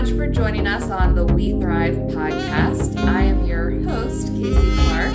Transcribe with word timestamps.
much 0.00 0.10
for 0.10 0.26
joining 0.26 0.66
us 0.66 0.90
on 0.90 1.14
the 1.14 1.24
We 1.24 1.52
Thrive 1.60 1.94
podcast. 1.94 2.96
I 2.96 3.22
am 3.22 3.44
your 3.44 3.80
host, 3.82 4.26
Casey 4.26 4.74
Clark, 4.82 5.14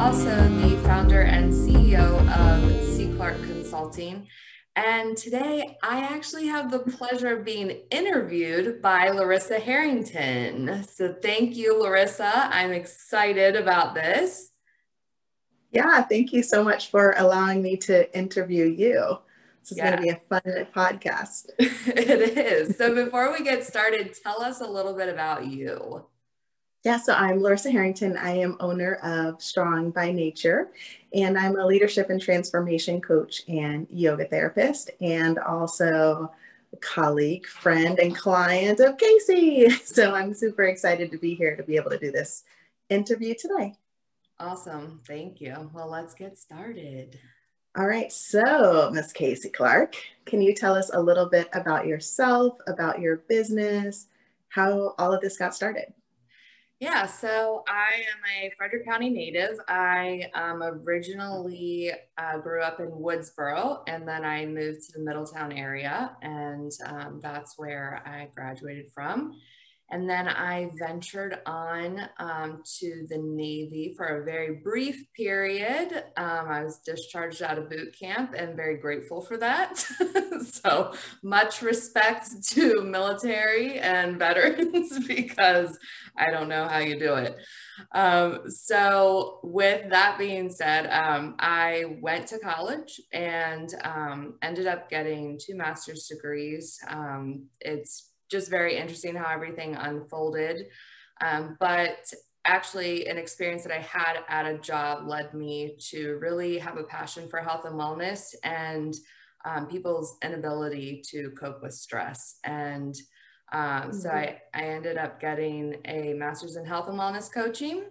also 0.00 0.48
the 0.60 0.80
founder 0.82 1.20
and 1.20 1.52
CEO 1.52 2.26
of 2.30 2.86
C. 2.86 3.12
Clark 3.18 3.36
Consulting. 3.42 4.26
And 4.76 5.14
today 5.14 5.76
I 5.82 6.04
actually 6.04 6.46
have 6.46 6.70
the 6.70 6.78
pleasure 6.78 7.36
of 7.36 7.44
being 7.44 7.82
interviewed 7.90 8.80
by 8.80 9.10
Larisa 9.10 9.60
Harrington. 9.60 10.84
So 10.84 11.12
thank 11.12 11.54
you, 11.54 11.74
Larisa. 11.74 12.48
I'm 12.50 12.72
excited 12.72 13.56
about 13.56 13.94
this. 13.94 14.52
Yeah, 15.70 16.00
thank 16.00 16.32
you 16.32 16.42
so 16.42 16.64
much 16.64 16.88
for 16.88 17.12
allowing 17.18 17.60
me 17.60 17.76
to 17.76 18.16
interview 18.16 18.64
you. 18.64 19.18
This 19.64 19.72
is 19.72 19.78
yeah. 19.78 19.96
going 19.96 19.96
to 19.96 20.02
be 20.02 20.08
a 20.10 20.20
fun 20.28 20.66
podcast. 20.76 21.46
it 21.58 22.36
is. 22.36 22.76
So 22.76 22.94
before 22.94 23.32
we 23.32 23.42
get 23.42 23.64
started, 23.64 24.14
tell 24.22 24.42
us 24.42 24.60
a 24.60 24.66
little 24.66 24.92
bit 24.92 25.08
about 25.08 25.46
you. 25.46 26.04
Yeah, 26.84 26.98
so 26.98 27.14
I'm 27.14 27.38
Larisa 27.38 27.72
Harrington. 27.72 28.18
I 28.18 28.32
am 28.32 28.58
owner 28.60 28.96
of 28.96 29.40
Strong 29.40 29.92
by 29.92 30.12
Nature, 30.12 30.68
and 31.14 31.38
I'm 31.38 31.58
a 31.58 31.64
leadership 31.64 32.10
and 32.10 32.20
transformation 32.20 33.00
coach 33.00 33.40
and 33.48 33.86
yoga 33.88 34.26
therapist, 34.26 34.90
and 35.00 35.38
also 35.38 36.30
a 36.74 36.76
colleague, 36.76 37.46
friend, 37.46 37.98
and 37.98 38.14
client 38.14 38.80
of 38.80 38.98
Casey. 38.98 39.68
So 39.86 40.14
I'm 40.14 40.34
super 40.34 40.64
excited 40.64 41.10
to 41.12 41.16
be 41.16 41.34
here 41.34 41.56
to 41.56 41.62
be 41.62 41.76
able 41.76 41.88
to 41.92 41.98
do 41.98 42.12
this 42.12 42.44
interview 42.90 43.34
today. 43.34 43.72
Awesome. 44.38 45.00
Thank 45.06 45.40
you. 45.40 45.70
Well, 45.72 45.88
let's 45.88 46.12
get 46.12 46.36
started. 46.36 47.18
All 47.76 47.88
right. 47.88 48.12
So, 48.12 48.90
Miss 48.92 49.12
Casey 49.12 49.50
Clark, 49.50 49.96
can 50.26 50.40
you 50.40 50.54
tell 50.54 50.76
us 50.76 50.90
a 50.94 51.00
little 51.00 51.26
bit 51.26 51.48
about 51.54 51.88
yourself, 51.88 52.56
about 52.68 53.00
your 53.00 53.16
business, 53.28 54.06
how 54.48 54.94
all 54.96 55.12
of 55.12 55.20
this 55.20 55.36
got 55.36 55.56
started? 55.56 55.92
Yeah, 56.78 57.06
so 57.06 57.64
I 57.66 58.02
am 58.12 58.20
a 58.42 58.52
Frederick 58.56 58.84
County 58.84 59.10
native. 59.10 59.58
I 59.68 60.30
um, 60.34 60.62
originally 60.62 61.90
uh, 62.16 62.38
grew 62.38 62.62
up 62.62 62.78
in 62.78 62.90
Woodsboro 62.90 63.82
and 63.88 64.06
then 64.06 64.24
I 64.24 64.46
moved 64.46 64.82
to 64.86 64.98
the 64.98 65.04
Middletown 65.04 65.50
area, 65.50 66.16
and 66.22 66.70
um, 66.86 67.20
that's 67.22 67.56
where 67.56 68.02
I 68.04 68.28
graduated 68.36 68.92
from. 68.92 69.32
And 69.94 70.10
then 70.10 70.26
I 70.26 70.72
ventured 70.74 71.38
on 71.46 72.08
um, 72.18 72.64
to 72.80 73.06
the 73.08 73.18
Navy 73.18 73.94
for 73.96 74.06
a 74.06 74.24
very 74.24 74.56
brief 74.56 75.06
period. 75.16 75.92
Um, 76.16 76.48
I 76.48 76.64
was 76.64 76.80
discharged 76.80 77.42
out 77.42 77.58
of 77.58 77.70
boot 77.70 77.96
camp 77.96 78.34
and 78.36 78.56
very 78.56 78.76
grateful 78.76 79.20
for 79.20 79.36
that. 79.36 79.78
so 80.46 80.94
much 81.22 81.62
respect 81.62 82.42
to 82.48 82.82
military 82.82 83.78
and 83.78 84.18
veterans 84.18 84.98
because 85.06 85.78
I 86.18 86.32
don't 86.32 86.48
know 86.48 86.66
how 86.66 86.78
you 86.78 86.98
do 86.98 87.14
it. 87.14 87.36
Um, 87.92 88.50
so 88.50 89.38
with 89.44 89.90
that 89.90 90.18
being 90.18 90.50
said, 90.50 90.88
um, 90.88 91.36
I 91.38 91.98
went 92.00 92.26
to 92.28 92.40
college 92.40 93.00
and 93.12 93.72
um, 93.84 94.38
ended 94.42 94.66
up 94.66 94.90
getting 94.90 95.38
two 95.40 95.54
master's 95.54 96.08
degrees. 96.08 96.80
Um, 96.88 97.44
it's 97.60 98.10
just 98.30 98.50
very 98.50 98.76
interesting 98.76 99.14
how 99.14 99.32
everything 99.32 99.74
unfolded. 99.74 100.66
Um, 101.20 101.56
but 101.60 101.98
actually, 102.44 103.06
an 103.06 103.18
experience 103.18 103.62
that 103.62 103.72
I 103.72 103.80
had 103.80 104.18
at 104.28 104.46
a 104.46 104.58
job 104.58 105.06
led 105.06 105.34
me 105.34 105.76
to 105.90 106.18
really 106.20 106.58
have 106.58 106.76
a 106.76 106.84
passion 106.84 107.28
for 107.28 107.40
health 107.40 107.64
and 107.64 107.74
wellness 107.74 108.34
and 108.42 108.94
um, 109.44 109.66
people's 109.66 110.16
inability 110.22 111.02
to 111.10 111.30
cope 111.38 111.62
with 111.62 111.74
stress. 111.74 112.36
And 112.44 112.94
um, 113.52 113.92
so 113.92 114.08
mm-hmm. 114.08 114.18
I, 114.18 114.40
I 114.54 114.64
ended 114.68 114.96
up 114.96 115.20
getting 115.20 115.76
a 115.84 116.14
master's 116.14 116.56
in 116.56 116.64
health 116.64 116.88
and 116.88 116.98
wellness 116.98 117.32
coaching. 117.32 117.84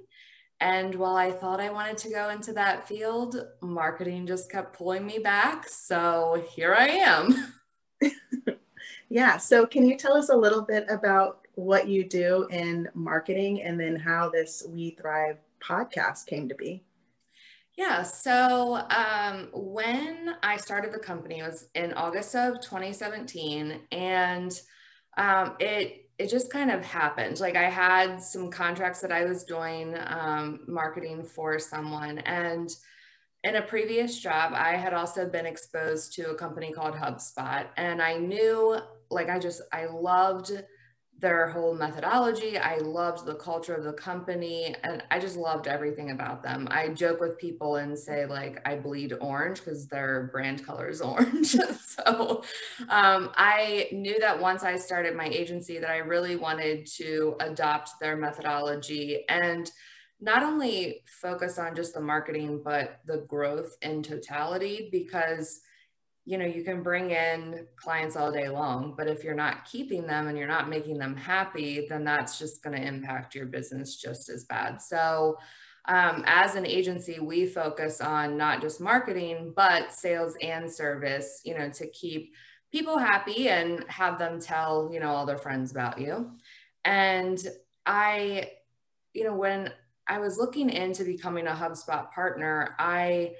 And 0.59 0.95
while 0.95 1.15
I 1.15 1.31
thought 1.31 1.59
I 1.59 1.71
wanted 1.71 1.97
to 1.99 2.09
go 2.09 2.29
into 2.29 2.53
that 2.53 2.87
field, 2.87 3.35
marketing 3.61 4.25
just 4.25 4.51
kept 4.51 4.77
pulling 4.77 5.05
me 5.05 5.19
back. 5.19 5.67
So 5.67 6.43
here 6.55 6.73
I 6.73 6.87
am. 6.87 7.53
Yeah. 9.13 9.37
So, 9.37 9.67
can 9.67 9.85
you 9.85 9.95
tell 9.95 10.17
us 10.17 10.29
a 10.29 10.35
little 10.35 10.63
bit 10.63 10.87
about 10.89 11.47
what 11.53 11.87
you 11.87 12.03
do 12.03 12.47
in 12.49 12.89
marketing 12.95 13.61
and 13.61 13.79
then 13.79 13.95
how 13.95 14.27
this 14.27 14.63
We 14.67 14.97
Thrive 14.99 15.37
podcast 15.61 16.25
came 16.25 16.49
to 16.49 16.55
be? 16.55 16.83
Yeah. 17.77 18.01
So, 18.01 18.83
um, 18.89 19.49
when 19.53 20.33
I 20.41 20.57
started 20.57 20.91
the 20.91 20.97
company, 20.97 21.41
it 21.41 21.43
was 21.43 21.67
in 21.75 21.93
August 21.93 22.33
of 22.33 22.55
2017, 22.61 23.81
and 23.91 24.59
um, 25.15 25.57
it 25.59 26.09
it 26.17 26.27
just 26.31 26.51
kind 26.51 26.71
of 26.71 26.83
happened. 26.83 27.39
Like 27.39 27.55
I 27.55 27.69
had 27.69 28.19
some 28.19 28.49
contracts 28.49 29.01
that 29.01 29.11
I 29.11 29.25
was 29.25 29.43
doing 29.43 29.95
um, 30.07 30.61
marketing 30.67 31.21
for 31.23 31.59
someone, 31.59 32.17
and 32.17 32.67
in 33.43 33.57
a 33.57 33.61
previous 33.61 34.19
job, 34.19 34.53
I 34.55 34.77
had 34.77 34.93
also 34.93 35.27
been 35.27 35.45
exposed 35.45 36.13
to 36.13 36.31
a 36.31 36.35
company 36.35 36.71
called 36.71 36.95
HubSpot, 36.95 37.67
and 37.77 38.01
I 38.01 38.17
knew 38.17 38.77
like 39.09 39.29
I 39.29 39.39
just 39.39 39.61
I 39.71 39.85
loved 39.85 40.51
their 41.19 41.47
whole 41.47 41.73
methodology. 41.73 42.57
I 42.57 42.77
loved 42.79 43.25
the 43.25 43.35
culture 43.35 43.73
of 43.73 43.85
the 43.85 43.93
company 43.93 44.75
and 44.83 45.01
I 45.09 45.19
just 45.19 45.37
loved 45.37 45.67
everything 45.67 46.11
about 46.11 46.43
them. 46.43 46.67
I 46.69 46.89
joke 46.89 47.21
with 47.21 47.37
people 47.37 47.77
and 47.77 47.97
say 47.97 48.25
like 48.25 48.61
I 48.65 48.75
bleed 48.75 49.13
orange 49.21 49.59
because 49.59 49.87
their 49.87 50.29
brand 50.33 50.65
color 50.65 50.89
is 50.89 50.99
orange. 51.01 51.55
so 51.79 52.43
um, 52.89 53.31
I 53.35 53.87
knew 53.93 54.19
that 54.19 54.37
once 54.37 54.63
I 54.63 54.75
started 54.75 55.15
my 55.15 55.27
agency 55.27 55.79
that 55.79 55.89
I 55.89 55.99
really 55.99 56.35
wanted 56.35 56.85
to 56.97 57.37
adopt 57.39 57.91
their 58.01 58.17
methodology 58.17 59.23
and 59.29 59.71
not 60.23 60.41
only 60.41 61.03
focus 61.05 61.59
on 61.59 61.75
just 61.75 61.93
the 61.93 61.99
marketing 61.99 62.61
but 62.63 63.01
the 63.05 63.25
growth 63.27 63.75
in 63.81 64.01
totality 64.01 64.87
because 64.91 65.59
you 66.25 66.37
know 66.37 66.45
you 66.45 66.63
can 66.63 66.81
bring 66.81 67.11
in 67.11 67.67
clients 67.75 68.15
all 68.15 68.31
day 68.31 68.47
long 68.47 68.93
but 68.97 69.07
if 69.07 69.23
you're 69.23 69.35
not 69.35 69.65
keeping 69.65 70.07
them 70.07 70.27
and 70.27 70.37
you're 70.37 70.47
not 70.47 70.69
making 70.69 70.97
them 70.97 71.15
happy 71.15 71.85
then 71.89 72.05
that's 72.05 72.39
just 72.39 72.63
going 72.63 72.75
to 72.75 72.87
impact 72.87 73.35
your 73.35 73.45
business 73.45 73.97
just 73.97 74.29
as 74.29 74.45
bad. 74.45 74.81
So 74.81 75.37
um, 75.85 76.23
as 76.25 76.55
an 76.55 76.65
agency 76.65 77.19
we 77.19 77.45
focus 77.45 77.99
on 77.99 78.37
not 78.37 78.61
just 78.61 78.79
marketing 78.79 79.51
but 79.53 79.91
sales 79.91 80.35
and 80.41 80.71
service 80.71 81.41
you 81.43 81.57
know 81.57 81.69
to 81.71 81.89
keep 81.89 82.33
people 82.71 82.97
happy 82.97 83.49
and 83.49 83.83
have 83.89 84.17
them 84.17 84.39
tell 84.39 84.89
you 84.93 85.01
know 85.01 85.09
all 85.09 85.25
their 85.25 85.37
friends 85.37 85.71
about 85.71 85.99
you. 85.99 86.31
And 86.85 87.45
i 87.85 88.49
you 89.13 89.25
know 89.25 89.35
when 89.35 89.69
i 90.07 90.19
was 90.19 90.37
looking 90.37 90.69
into 90.69 91.03
becoming 91.03 91.47
a 91.47 91.51
HubSpot 91.51 92.11
partner 92.11 92.75
i 92.79 93.31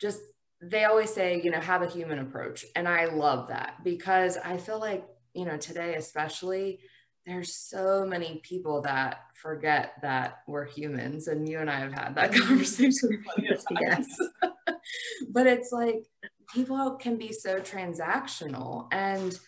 just 0.00 0.20
they 0.62 0.84
always 0.84 1.12
say, 1.12 1.40
you 1.42 1.50
know, 1.50 1.60
have 1.60 1.82
a 1.82 1.88
human 1.88 2.18
approach. 2.18 2.64
And 2.76 2.86
I 2.86 3.06
love 3.06 3.48
that 3.48 3.82
because 3.82 4.36
I 4.36 4.58
feel 4.58 4.78
like, 4.78 5.06
you 5.32 5.44
know, 5.44 5.56
today 5.56 5.94
especially, 5.94 6.80
there's 7.26 7.54
so 7.54 8.04
many 8.06 8.40
people 8.42 8.82
that 8.82 9.20
forget 9.34 9.94
that 10.02 10.40
we're 10.46 10.66
humans. 10.66 11.28
And 11.28 11.48
you 11.48 11.60
and 11.60 11.70
I 11.70 11.80
have 11.80 11.92
had 11.92 12.14
that 12.16 12.32
conversation 12.34 13.24
yes. 13.80 14.16
but 15.30 15.46
it's 15.46 15.72
like 15.72 16.04
people 16.52 16.96
can 16.96 17.16
be 17.16 17.32
so 17.32 17.60
transactional. 17.60 18.88
And 18.92 19.38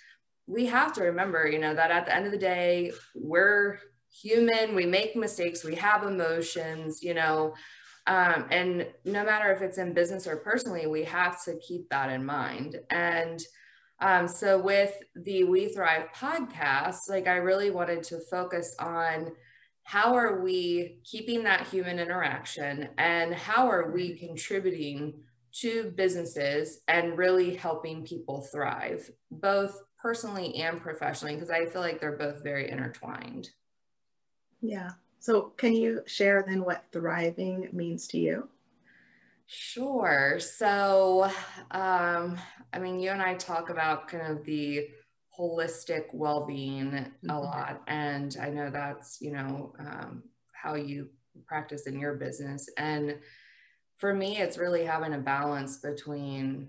we 0.46 0.66
have 0.66 0.94
to 0.94 1.04
remember, 1.04 1.46
you 1.46 1.58
know, 1.58 1.74
that 1.74 1.90
at 1.90 2.06
the 2.06 2.14
end 2.14 2.26
of 2.26 2.32
the 2.32 2.38
day, 2.38 2.92
we're 3.14 3.78
human, 4.12 4.74
we 4.74 4.86
make 4.86 5.16
mistakes, 5.16 5.64
we 5.64 5.74
have 5.76 6.04
emotions, 6.04 7.02
you 7.02 7.14
know, 7.14 7.54
um, 8.06 8.46
and 8.50 8.86
no 9.04 9.24
matter 9.24 9.52
if 9.52 9.62
it's 9.62 9.78
in 9.78 9.92
business 9.92 10.26
or 10.26 10.36
personally, 10.36 10.86
we 10.86 11.04
have 11.04 11.42
to 11.44 11.56
keep 11.66 11.88
that 11.90 12.10
in 12.10 12.24
mind. 12.24 12.76
And 12.90 13.40
um, 14.00 14.26
so 14.26 14.60
with 14.60 14.92
the 15.14 15.44
We 15.44 15.68
Thrive 15.68 16.08
podcast, 16.14 17.08
like 17.08 17.28
I 17.28 17.36
really 17.36 17.70
wanted 17.70 18.02
to 18.04 18.18
focus 18.30 18.74
on 18.80 19.30
how 19.84 20.14
are 20.14 20.40
we 20.42 20.98
keeping 21.04 21.44
that 21.44 21.68
human 21.68 21.98
interaction 21.98 22.88
and 22.98 23.32
how 23.34 23.68
are 23.68 23.92
we 23.92 24.18
contributing 24.18 25.14
to 25.60 25.92
businesses 25.96 26.80
and 26.88 27.18
really 27.18 27.54
helping 27.54 28.04
people 28.04 28.40
thrive, 28.52 29.08
both 29.30 29.80
personally 30.00 30.54
and 30.56 30.80
professionally, 30.80 31.34
because 31.34 31.50
I 31.50 31.66
feel 31.66 31.82
like 31.82 32.00
they're 32.00 32.16
both 32.16 32.42
very 32.42 32.70
intertwined. 32.70 33.50
Yeah. 34.62 34.92
So, 35.18 35.52
can 35.56 35.74
you 35.74 36.02
share 36.06 36.44
then 36.46 36.64
what 36.64 36.84
thriving 36.92 37.68
means 37.72 38.08
to 38.08 38.18
you? 38.18 38.48
Sure. 39.46 40.38
So, 40.40 41.30
um, 41.72 42.38
I 42.72 42.78
mean, 42.78 42.98
you 43.00 43.10
and 43.10 43.20
I 43.20 43.34
talk 43.34 43.68
about 43.68 44.08
kind 44.08 44.32
of 44.32 44.44
the 44.44 44.88
holistic 45.38 46.06
well-being 46.12 46.90
mm-hmm. 46.90 47.30
a 47.30 47.40
lot, 47.40 47.82
and 47.86 48.36
I 48.40 48.50
know 48.50 48.70
that's 48.70 49.18
you 49.20 49.32
know 49.32 49.74
um, 49.78 50.22
how 50.52 50.74
you 50.74 51.10
practice 51.46 51.86
in 51.86 51.98
your 51.98 52.14
business. 52.14 52.68
And 52.76 53.18
for 53.98 54.14
me, 54.14 54.38
it's 54.38 54.58
really 54.58 54.84
having 54.84 55.14
a 55.14 55.18
balance 55.18 55.78
between 55.78 56.68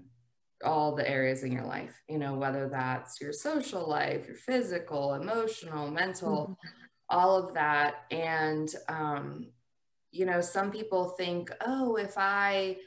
all 0.63 0.95
the 0.95 1.10
areas 1.10 1.44
in 1.44 1.51
your 1.51 1.66
life, 1.66 2.01
you 2.07 2.18
know, 2.18 2.36
whether 2.36 2.69
that's 2.69 3.19
your 3.19 3.34
social 3.34 3.88
life, 3.88 4.28
your 4.28 4.36
physical, 4.36 5.16
emotional, 5.16 5.90
mental, 5.92 6.44
mm-hmm. 6.44 6.82
All 7.13 7.38
of 7.38 7.54
that. 7.54 8.06
And, 8.12 8.74
um, 8.89 9.48
you 10.12 10.25
know, 10.25 10.42
some 10.42 10.71
people 10.71 11.10
think, 11.10 11.51
oh, 11.65 11.95
if 11.95 12.15
I 12.18 12.77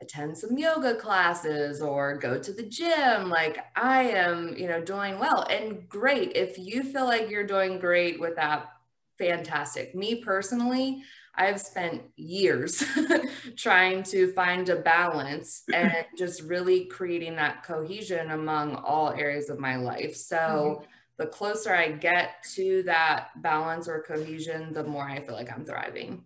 attend 0.00 0.36
some 0.36 0.58
yoga 0.58 0.96
classes 0.96 1.80
or 1.80 2.18
go 2.18 2.38
to 2.38 2.52
the 2.52 2.62
gym, 2.62 3.30
like 3.30 3.58
I 3.76 4.02
am, 4.02 4.54
you 4.56 4.68
know, 4.68 4.82
doing 4.82 5.18
well. 5.18 5.46
And 5.48 5.88
great. 5.88 6.36
If 6.36 6.58
you 6.58 6.82
feel 6.82 7.04
like 7.04 7.30
you're 7.30 7.46
doing 7.46 7.78
great 7.78 8.20
with 8.20 8.36
that, 8.36 8.68
fantastic. 9.16 9.94
Me 9.94 10.16
personally, 10.16 11.02
I've 11.34 11.60
spent 11.60 12.02
years 12.16 12.82
trying 13.56 14.02
to 14.04 14.32
find 14.32 14.68
a 14.68 14.76
balance 14.76 15.62
and 15.72 16.04
just 16.16 16.42
really 16.42 16.86
creating 16.86 17.36
that 17.36 17.62
cohesion 17.62 18.32
among 18.32 18.74
all 18.74 19.10
areas 19.10 19.48
of 19.48 19.60
my 19.60 19.76
life. 19.76 20.16
So 20.16 20.36
mm-hmm. 20.36 20.84
The 21.18 21.26
closer 21.26 21.74
I 21.74 21.90
get 21.90 22.42
to 22.54 22.84
that 22.84 23.30
balance 23.42 23.88
or 23.88 24.02
cohesion, 24.02 24.72
the 24.72 24.84
more 24.84 25.04
I 25.04 25.20
feel 25.20 25.34
like 25.34 25.52
I'm 25.52 25.64
thriving. 25.64 26.24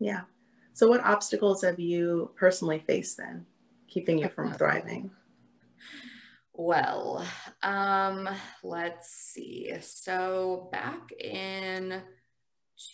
Yeah. 0.00 0.22
So 0.72 0.88
what 0.88 1.04
obstacles 1.04 1.62
have 1.62 1.78
you 1.78 2.30
personally 2.34 2.82
faced 2.86 3.18
then, 3.18 3.44
keeping 3.88 4.18
you 4.18 4.30
from 4.30 4.52
thriving? 4.54 5.10
Well, 6.54 7.26
um, 7.62 8.28
let's 8.62 9.10
see. 9.10 9.74
So 9.80 10.68
back 10.72 11.12
in 11.12 12.00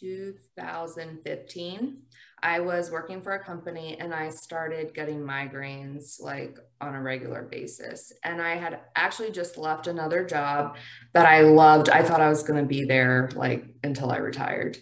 2015, 0.01 2.03
I 2.43 2.61
was 2.61 2.91
working 2.91 3.21
for 3.21 3.33
a 3.33 3.45
company 3.45 3.97
and 3.99 4.15
I 4.15 4.31
started 4.31 4.95
getting 4.95 5.21
migraines 5.21 6.21
like 6.21 6.59
on 6.81 6.95
a 6.95 7.03
regular 7.03 7.43
basis. 7.43 8.13
And 8.25 8.41
I 8.41 8.57
had 8.57 8.81
actually 8.97 9.31
just 9.31 9.57
left 9.57 9.87
another 9.87 10.25
job 10.25 10.77
that 11.15 11.27
I 11.27 11.41
loved. 11.43 11.89
I 11.89 12.03
thought 12.03 12.21
I 12.21 12.29
was 12.29 12.43
going 12.43 12.61
to 12.61 12.67
be 12.67 12.85
there 12.85 13.31
like 13.35 13.67
until 13.83 14.11
I 14.11 14.19
retired. 14.19 14.79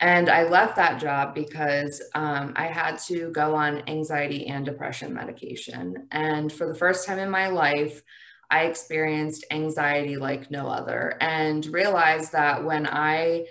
And 0.00 0.30
I 0.30 0.44
left 0.44 0.76
that 0.76 0.98
job 0.98 1.34
because 1.34 2.02
um, 2.14 2.54
I 2.56 2.66
had 2.66 2.98
to 3.00 3.30
go 3.32 3.54
on 3.54 3.82
anxiety 3.86 4.46
and 4.46 4.64
depression 4.64 5.12
medication. 5.12 6.08
And 6.10 6.50
for 6.50 6.66
the 6.66 6.74
first 6.74 7.06
time 7.06 7.18
in 7.18 7.28
my 7.28 7.48
life, 7.48 8.02
I 8.50 8.64
experienced 8.64 9.44
anxiety 9.50 10.16
like 10.16 10.50
no 10.50 10.68
other 10.68 11.16
and 11.20 11.64
realized 11.66 12.32
that 12.32 12.64
when 12.64 12.86
I 12.86 13.46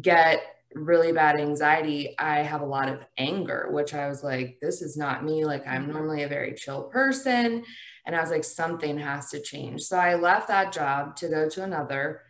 get 0.00 0.42
really 0.74 1.12
bad 1.12 1.38
anxiety, 1.38 2.14
I 2.18 2.40
have 2.40 2.60
a 2.60 2.66
lot 2.66 2.88
of 2.88 3.04
anger, 3.18 3.68
which 3.70 3.94
I 3.94 4.08
was 4.08 4.22
like, 4.22 4.58
this 4.60 4.82
is 4.82 4.96
not 4.96 5.24
me. 5.24 5.44
Like, 5.44 5.66
I'm 5.66 5.84
mm-hmm. 5.84 5.92
normally 5.92 6.22
a 6.22 6.28
very 6.28 6.54
chill 6.54 6.84
person. 6.84 7.64
And 8.04 8.16
I 8.16 8.20
was 8.20 8.30
like, 8.30 8.44
something 8.44 8.98
has 8.98 9.30
to 9.30 9.40
change. 9.40 9.82
So 9.82 9.96
I 9.96 10.14
left 10.14 10.48
that 10.48 10.72
job 10.72 11.16
to 11.16 11.28
go 11.28 11.48
to 11.48 11.62
another. 11.62 12.22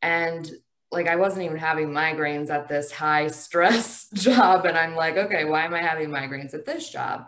And 0.00 0.50
like, 0.90 1.06
I 1.06 1.16
wasn't 1.16 1.44
even 1.44 1.58
having 1.58 1.88
migraines 1.88 2.50
at 2.50 2.68
this 2.68 2.90
high 2.90 3.28
stress 3.28 4.08
job. 4.14 4.64
And 4.64 4.78
I'm 4.78 4.94
like, 4.94 5.16
okay, 5.16 5.44
why 5.44 5.64
am 5.64 5.74
I 5.74 5.82
having 5.82 6.08
migraines 6.08 6.54
at 6.54 6.64
this 6.64 6.90
job? 6.90 7.26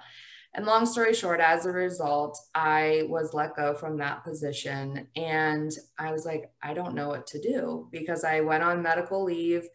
And 0.55 0.67
long 0.67 0.85
story 0.85 1.15
short, 1.15 1.41
as 1.41 1.65
a 1.65 1.71
result, 1.71 2.37
I 2.55 3.05
was 3.09 3.35
let 3.35 3.55
go 3.55 3.73
from 3.73 3.99
that 3.99 4.25
position. 4.25 5.07
And 5.15 5.71
I 5.99 6.11
was 6.11 6.25
like, 6.27 6.51
I 6.63 6.75
don't 6.75 6.95
know 6.95 7.09
what 7.09 7.27
to 7.29 7.41
do 7.41 7.89
because 7.93 8.25
I 8.25 8.41
went 8.41 8.65
on 8.65 8.83
medical 8.83 9.23
leave. 9.23 9.69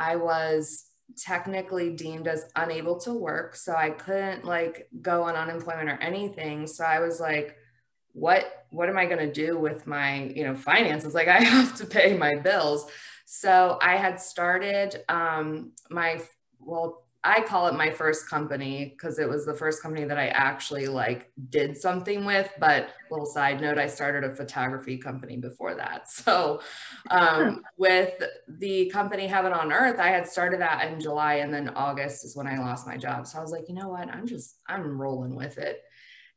I 0.00 0.16
was 0.16 0.86
technically 1.16 1.90
deemed 1.94 2.26
as 2.26 2.46
unable 2.56 2.98
to 3.00 3.12
work. 3.12 3.54
So 3.54 3.74
I 3.74 3.90
couldn't 3.90 4.44
like 4.44 4.88
go 5.02 5.24
on 5.24 5.36
unemployment 5.36 5.90
or 5.90 5.98
anything. 6.00 6.66
So 6.66 6.84
I 6.84 7.00
was 7.00 7.20
like, 7.20 7.56
what 8.12 8.66
what 8.70 8.88
am 8.88 8.98
I 8.98 9.06
going 9.06 9.18
to 9.18 9.32
do 9.32 9.58
with 9.58 9.86
my, 9.86 10.24
you 10.34 10.44
know, 10.44 10.54
finances? 10.54 11.14
Like 11.14 11.28
I 11.28 11.40
have 11.56 11.76
to 11.76 11.86
pay 11.86 12.16
my 12.16 12.36
bills. 12.36 12.90
So 13.26 13.78
I 13.80 13.96
had 13.96 14.20
started 14.20 15.04
um, 15.08 15.72
my 15.90 16.20
well 16.58 17.04
I 17.22 17.42
call 17.42 17.66
it 17.66 17.74
my 17.74 17.90
first 17.90 18.30
company 18.30 18.94
because 18.96 19.18
it 19.18 19.28
was 19.28 19.44
the 19.44 19.52
first 19.52 19.82
company 19.82 20.06
that 20.06 20.18
I 20.18 20.28
actually 20.28 20.86
like 20.86 21.30
did 21.50 21.76
something 21.76 22.24
with. 22.24 22.50
But 22.58 22.90
little 23.10 23.26
side 23.26 23.60
note, 23.60 23.76
I 23.76 23.88
started 23.88 24.24
a 24.24 24.34
photography 24.34 24.96
company 24.96 25.36
before 25.36 25.74
that. 25.74 26.08
So 26.30 26.60
um, 27.10 27.62
with 27.76 28.12
the 28.46 28.90
company 28.90 29.26
Heaven 29.26 29.52
on 29.52 29.72
Earth, 29.72 29.98
I 29.98 30.08
had 30.08 30.28
started 30.28 30.60
that 30.60 30.90
in 30.90 31.00
July 31.00 31.36
and 31.36 31.52
then 31.52 31.70
August 31.70 32.24
is 32.24 32.36
when 32.36 32.46
I 32.46 32.58
lost 32.58 32.86
my 32.86 32.96
job. 32.96 33.26
So 33.26 33.38
I 33.38 33.42
was 33.42 33.50
like, 33.50 33.68
you 33.68 33.74
know 33.74 33.88
what? 33.88 34.08
I'm 34.08 34.26
just, 34.26 34.58
I'm 34.66 35.00
rolling 35.00 35.34
with 35.34 35.58
it. 35.58 35.82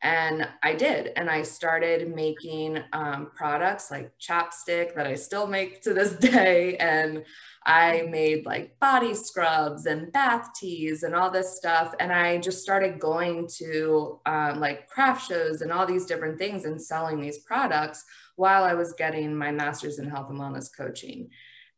And 0.03 0.45
I 0.61 0.75
did. 0.75 1.11
And 1.15 1.29
I 1.29 1.43
started 1.43 2.13
making 2.13 2.77
um, 2.91 3.31
products 3.33 3.89
like 3.89 4.11
chapstick 4.19 4.95
that 4.95 5.07
I 5.07 5.15
still 5.15 5.47
make 5.47 5.81
to 5.83 5.93
this 5.93 6.11
day. 6.31 6.75
And 6.75 7.23
I 7.65 8.05
made 8.09 8.45
like 8.45 8.77
body 8.79 9.13
scrubs 9.13 9.85
and 9.85 10.11
bath 10.11 10.49
teas 10.59 11.03
and 11.03 11.15
all 11.15 11.31
this 11.31 11.55
stuff. 11.55 11.95
And 12.01 12.11
I 12.11 12.37
just 12.37 12.61
started 12.61 12.99
going 12.99 13.47
to 13.59 14.19
um, 14.25 14.59
like 14.59 14.89
craft 14.89 15.29
shows 15.29 15.61
and 15.61 15.71
all 15.71 15.85
these 15.85 16.05
different 16.05 16.37
things 16.37 16.65
and 16.65 16.81
selling 16.81 17.21
these 17.21 17.39
products 17.39 18.03
while 18.35 18.65
I 18.65 18.73
was 18.73 18.93
getting 18.93 19.33
my 19.33 19.51
master's 19.51 19.99
in 19.99 20.09
health 20.09 20.29
and 20.29 20.39
wellness 20.39 20.69
coaching. 20.75 21.29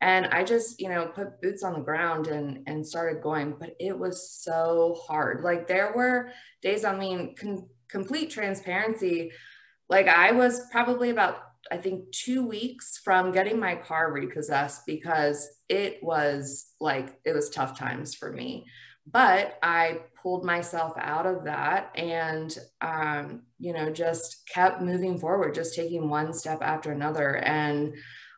And 0.01 0.25
I 0.27 0.43
just, 0.43 0.81
you 0.81 0.89
know, 0.89 1.07
put 1.07 1.41
boots 1.41 1.63
on 1.63 1.73
the 1.73 1.79
ground 1.79 2.27
and 2.27 2.59
and 2.67 2.85
started 2.85 3.23
going, 3.23 3.55
but 3.59 3.75
it 3.79 3.97
was 3.97 4.29
so 4.29 4.99
hard. 5.07 5.43
Like 5.43 5.67
there 5.67 5.93
were 5.95 6.31
days, 6.61 6.83
I 6.83 6.97
mean, 6.97 7.35
con- 7.35 7.69
complete 7.95 8.29
transparency, 8.29 9.31
like 9.87 10.07
I 10.09 10.33
was 10.33 10.61
probably 10.69 11.09
about 11.11 11.37
I 11.71 11.77
think 11.77 12.11
two 12.11 12.45
weeks 12.45 12.99
from 13.03 13.31
getting 13.31 13.59
my 13.59 13.75
car 13.75 14.11
repossessed 14.11 14.85
because 14.85 15.47
it 15.69 16.03
was 16.03 16.67
like 16.79 17.17
it 17.25 17.33
was 17.33 17.49
tough 17.49 17.79
times 17.79 18.13
for 18.13 18.31
me. 18.33 18.65
But 19.09 19.57
I 19.63 20.01
pulled 20.21 20.43
myself 20.43 20.93
out 20.97 21.25
of 21.25 21.45
that 21.45 21.91
and 21.95 22.55
um, 22.81 23.43
you 23.59 23.71
know 23.73 23.89
just 23.89 24.43
kept 24.53 24.81
moving 24.81 25.17
forward, 25.17 25.55
just 25.55 25.73
taking 25.73 26.09
one 26.09 26.33
step 26.33 26.59
after 26.61 26.91
another. 26.91 27.37
And 27.37 27.95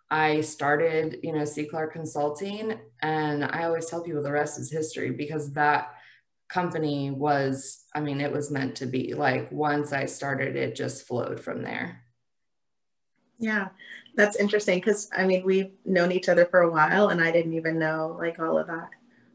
I 0.10 0.42
started, 0.42 1.18
you 1.24 1.34
know, 1.34 1.46
C 1.46 1.66
Clark 1.66 1.94
Consulting, 1.94 2.80
and 3.02 3.44
I 3.44 3.64
always 3.64 3.88
tell 3.88 4.04
people 4.04 4.22
the 4.22 4.32
rest 4.32 4.60
is 4.60 4.72
history 4.72 5.12
because 5.12 5.52
that 5.54 5.90
company 6.50 7.12
was, 7.12 7.84
I 7.94 8.00
mean, 8.00 8.22
it 8.22 8.32
was 8.32 8.52
meant 8.52 8.76
to 8.78 8.86
be. 8.86 9.14
Like 9.14 9.52
once 9.52 9.94
I 9.94 10.06
started, 10.06 10.56
it 10.56 10.76
just 10.76 11.08
flowed 11.08 11.40
from 11.40 11.64
there. 11.64 12.04
Yeah, 13.40 13.70
that's 14.16 14.36
interesting 14.36 14.80
because 14.80 15.10
I 15.16 15.26
mean 15.26 15.46
we've 15.46 15.72
known 15.86 16.12
each 16.12 16.28
other 16.28 16.46
for 16.46 16.62
a 16.62 16.72
while, 16.72 17.10
and 17.10 17.22
I 17.22 17.32
didn't 17.32 17.54
even 17.54 17.78
know 17.78 18.16
like 18.20 18.40
all 18.40 18.58
of 18.58 18.68
that 18.68 18.90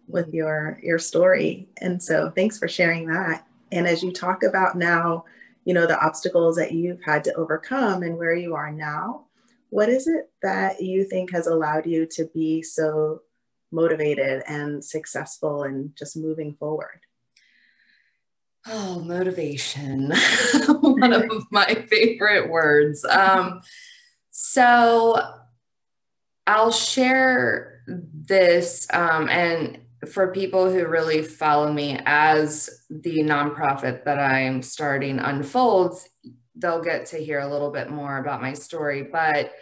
with 0.08 0.34
your 0.34 0.80
your 0.82 0.98
story. 0.98 1.68
And 1.78 2.02
so 2.02 2.30
thanks 2.30 2.58
for 2.58 2.68
sharing 2.68 3.06
that. 3.06 3.46
And 3.70 3.86
as 3.86 4.02
you 4.02 4.12
talk 4.12 4.42
about 4.42 4.76
now, 4.76 5.24
you 5.64 5.72
know 5.72 5.86
the 5.86 6.04
obstacles 6.04 6.56
that 6.56 6.72
you've 6.72 7.02
had 7.02 7.22
to 7.24 7.34
overcome 7.34 8.02
and 8.02 8.18
where 8.18 8.34
you 8.34 8.54
are 8.56 8.72
now, 8.72 9.26
what 9.70 9.88
is 9.88 10.08
it 10.08 10.30
that 10.42 10.82
you 10.82 11.04
think 11.04 11.30
has 11.32 11.46
allowed 11.46 11.86
you 11.86 12.04
to 12.06 12.24
be 12.34 12.60
so 12.60 13.22
motivated 13.72 14.42
and 14.46 14.84
successful 14.84 15.62
and 15.62 15.96
just 15.96 16.16
moving 16.16 16.54
forward? 16.54 17.00
Oh, 18.66 19.00
motivation. 19.00 20.12
One 20.80 21.12
of 21.12 21.46
my 21.50 21.74
favorite 21.90 22.48
words. 22.48 23.04
Um, 23.04 23.60
so 24.30 25.20
I'll 26.46 26.70
share 26.70 27.82
this 27.86 28.86
um, 28.92 29.28
and 29.28 29.80
for 30.08 30.32
people 30.32 30.70
who 30.70 30.86
really 30.86 31.22
follow 31.22 31.72
me 31.72 31.98
as 32.06 32.84
the 32.90 33.18
nonprofit 33.18 34.04
that 34.04 34.18
I 34.18 34.40
am 34.40 34.62
starting 34.62 35.18
unfolds, 35.18 36.08
they'll 36.56 36.82
get 36.82 37.06
to 37.06 37.18
hear 37.18 37.40
a 37.40 37.48
little 37.48 37.70
bit 37.70 37.90
more 37.90 38.18
about 38.18 38.42
my 38.42 38.52
story. 38.52 39.04
But 39.04 39.52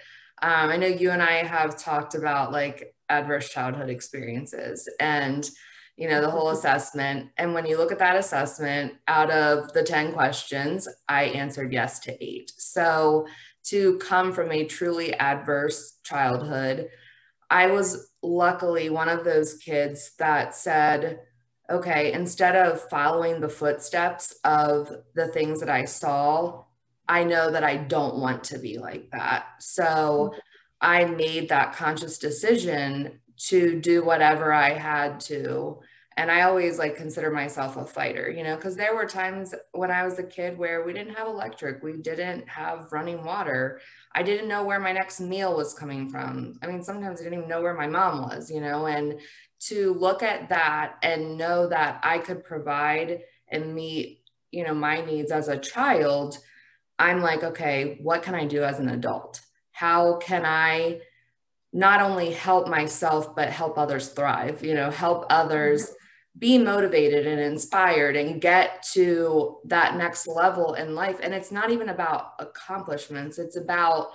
um, 0.43 0.71
I 0.71 0.77
know 0.77 0.87
you 0.87 1.11
and 1.11 1.23
I 1.23 1.45
have 1.45 1.77
talked 1.77 2.15
about 2.15 2.53
like 2.53 2.95
adverse 3.11 3.51
childhood 3.51 3.91
experiences 3.91 4.89
and 5.01 5.51
you 5.97 6.09
know 6.09 6.21
the 6.21 6.31
whole 6.31 6.51
assessment 6.51 7.29
and 7.37 7.53
when 7.53 7.67
you 7.67 7.77
look 7.77 7.93
at 7.93 7.99
that 7.99 8.17
assessment 8.17 8.95
out 9.09 9.31
of 9.31 9.73
the 9.75 9.83
10 9.83 10.13
questions 10.13 10.89
i 11.09 11.25
answered 11.25 11.73
yes 11.73 11.99
to 11.99 12.25
eight 12.25 12.53
so 12.57 13.27
to 13.65 13.99
come 13.99 14.33
from 14.33 14.51
a 14.53 14.65
truly 14.65 15.15
adverse 15.15 15.99
childhood. 16.03 16.89
I 17.51 17.69
was 17.69 18.13
luckily 18.23 18.91
one 18.91 19.09
of 19.09 19.25
those 19.25 19.55
kids 19.55 20.13
that 20.19 20.55
said, 20.55 21.21
okay, 21.69 22.13
instead 22.13 22.57
of 22.57 22.89
following 22.89 23.41
the 23.41 23.49
footsteps 23.49 24.35
of 24.45 24.91
the 25.15 25.29
things 25.29 25.61
that 25.61 25.71
I 25.71 25.85
saw, 25.85 26.65
I 27.09 27.25
know 27.25 27.51
that 27.51 27.65
I 27.65 27.77
don't 27.77 28.19
want 28.19 28.45
to 28.45 28.59
be 28.59 28.79
like 28.79 29.11
that. 29.11 29.47
So 29.59 29.83
mm-hmm. 29.83 30.39
I 30.81 31.05
made 31.05 31.49
that 31.49 31.75
conscious 31.75 32.19
decision 32.19 33.21
to 33.49 33.81
do 33.81 34.05
whatever 34.05 34.53
I 34.53 34.75
had 34.75 35.21
to 35.21 35.81
and 36.21 36.31
I 36.31 36.43
always 36.43 36.79
like 36.79 36.97
consider 36.97 37.31
myself 37.31 37.79
a 37.79 37.87
fighter, 37.87 38.31
you 38.31 38.45
know, 38.45 38.55
because 38.55 38.77
there 38.77 38.95
were 38.95 39.07
times 39.07 39.55
when 39.73 39.91
I 39.91 40.05
was 40.05 40.19
a 40.19 40.23
kid 40.23 40.59
where 40.59 40.85
we 40.85 40.93
didn't 40.93 41.15
have 41.15 41.27
electric, 41.27 41.83
we 41.83 41.95
didn't 41.95 42.47
have 42.47 42.93
running 42.93 43.25
water. 43.25 43.81
I 44.15 44.23
didn't 44.23 44.47
know 44.47 44.63
where 44.63 44.81
my 44.81 44.93
next 44.93 45.21
meal 45.21 45.57
was 45.57 45.73
coming 45.73 46.11
from. 46.11 46.59
I 46.63 46.67
mean, 46.67 46.83
sometimes 46.83 47.21
I 47.21 47.25
didn't 47.25 47.39
even 47.39 47.49
know 47.49 47.63
where 47.63 47.73
my 47.73 47.87
mom 47.87 48.21
was, 48.21 48.51
you 48.51 48.61
know, 48.61 48.87
and 48.87 49.19
to 49.69 49.95
look 49.95 50.23
at 50.23 50.51
that 50.51 50.97
and 51.03 51.39
know 51.39 51.69
that 51.69 52.01
I 52.03 52.19
could 52.19 52.45
provide 52.45 53.21
and 53.49 53.75
meet, 53.75 54.21
you 54.51 54.65
know, 54.65 54.75
my 54.75 55.01
needs 55.01 55.33
as 55.33 55.49
a 55.49 55.57
child, 55.57 56.37
I'm 56.99 57.23
like, 57.23 57.45
okay, 57.45 57.99
what 58.03 58.23
can 58.23 58.35
I 58.35 58.45
do 58.45 58.63
as 58.63 58.79
an 58.79 58.91
adult? 58.91 59.41
How 59.81 60.17
can 60.17 60.45
I 60.45 61.01
not 61.73 62.03
only 62.03 62.33
help 62.33 62.69
myself, 62.69 63.35
but 63.35 63.49
help 63.49 63.79
others 63.79 64.11
thrive, 64.11 64.63
you 64.63 64.75
know, 64.75 64.91
help 64.91 65.25
others 65.31 65.95
be 66.39 66.59
motivated 66.59 67.27
and 67.27 67.41
inspired 67.41 68.15
and 68.15 68.43
get 68.43 68.83
to 68.93 69.57
that 69.65 69.97
next 69.97 70.27
level 70.27 70.75
in 70.75 70.95
life. 70.95 71.19
And 71.23 71.33
it's 71.33 71.51
not 71.51 71.71
even 71.71 71.89
about 71.89 72.35
accomplishments, 72.39 73.39
it's 73.39 73.57
about 73.57 74.09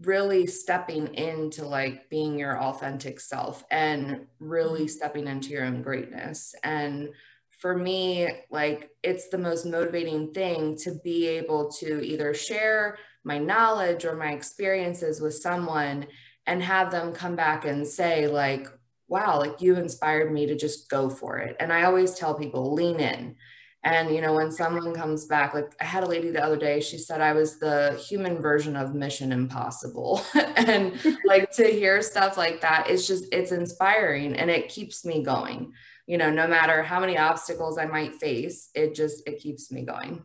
really 0.00 0.46
stepping 0.46 1.12
into 1.14 1.66
like 1.66 2.08
being 2.08 2.38
your 2.38 2.58
authentic 2.58 3.20
self 3.20 3.64
and 3.70 4.26
really 4.40 4.86
mm-hmm. 4.86 4.88
stepping 4.88 5.26
into 5.26 5.50
your 5.50 5.66
own 5.66 5.82
greatness. 5.82 6.54
And 6.64 7.10
for 7.50 7.76
me, 7.76 8.30
like 8.50 8.92
it's 9.02 9.28
the 9.28 9.36
most 9.36 9.66
motivating 9.66 10.32
thing 10.32 10.74
to 10.84 10.98
be 11.04 11.26
able 11.26 11.70
to 11.72 12.02
either 12.02 12.32
share 12.32 12.96
my 13.26 13.38
knowledge 13.38 14.04
or 14.04 14.14
my 14.14 14.30
experiences 14.30 15.20
with 15.20 15.34
someone 15.34 16.06
and 16.46 16.62
have 16.62 16.92
them 16.92 17.12
come 17.12 17.34
back 17.34 17.64
and 17.64 17.84
say, 17.84 18.28
like, 18.28 18.68
wow, 19.08 19.40
like 19.40 19.60
you 19.60 19.74
inspired 19.74 20.32
me 20.32 20.46
to 20.46 20.54
just 20.54 20.88
go 20.88 21.10
for 21.10 21.38
it. 21.38 21.56
And 21.58 21.72
I 21.72 21.82
always 21.82 22.14
tell 22.14 22.38
people, 22.38 22.72
lean 22.72 23.00
in. 23.00 23.34
And, 23.82 24.14
you 24.14 24.20
know, 24.20 24.32
when 24.32 24.52
someone 24.52 24.94
comes 24.94 25.26
back, 25.26 25.54
like 25.54 25.74
I 25.80 25.84
had 25.84 26.04
a 26.04 26.08
lady 26.08 26.30
the 26.30 26.42
other 26.42 26.56
day, 26.56 26.80
she 26.80 26.98
said 26.98 27.20
I 27.20 27.32
was 27.32 27.58
the 27.58 28.00
human 28.08 28.40
version 28.40 28.76
of 28.76 28.94
Mission 28.94 29.32
Impossible. 29.32 30.22
and 30.56 30.94
like 31.24 31.50
to 31.52 31.64
hear 31.66 32.02
stuff 32.02 32.36
like 32.36 32.60
that, 32.60 32.88
it's 32.88 33.08
just, 33.08 33.24
it's 33.32 33.50
inspiring 33.50 34.36
and 34.36 34.50
it 34.50 34.68
keeps 34.68 35.04
me 35.04 35.24
going. 35.24 35.72
You 36.06 36.18
know, 36.18 36.30
no 36.30 36.46
matter 36.46 36.84
how 36.84 37.00
many 37.00 37.18
obstacles 37.18 37.76
I 37.76 37.86
might 37.86 38.14
face, 38.14 38.70
it 38.72 38.94
just, 38.94 39.26
it 39.26 39.40
keeps 39.40 39.72
me 39.72 39.82
going. 39.82 40.22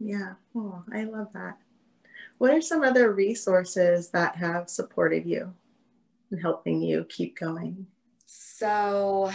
Yeah. 0.00 0.34
Oh, 0.56 0.82
I 0.92 1.04
love 1.04 1.32
that. 1.34 1.58
What 2.42 2.52
are 2.52 2.60
some 2.60 2.82
other 2.82 3.12
resources 3.12 4.10
that 4.10 4.34
have 4.34 4.68
supported 4.68 5.24
you? 5.26 5.54
and 6.32 6.40
helping 6.40 6.82
you 6.82 7.06
keep 7.08 7.38
going? 7.38 7.86
So, 8.26 9.30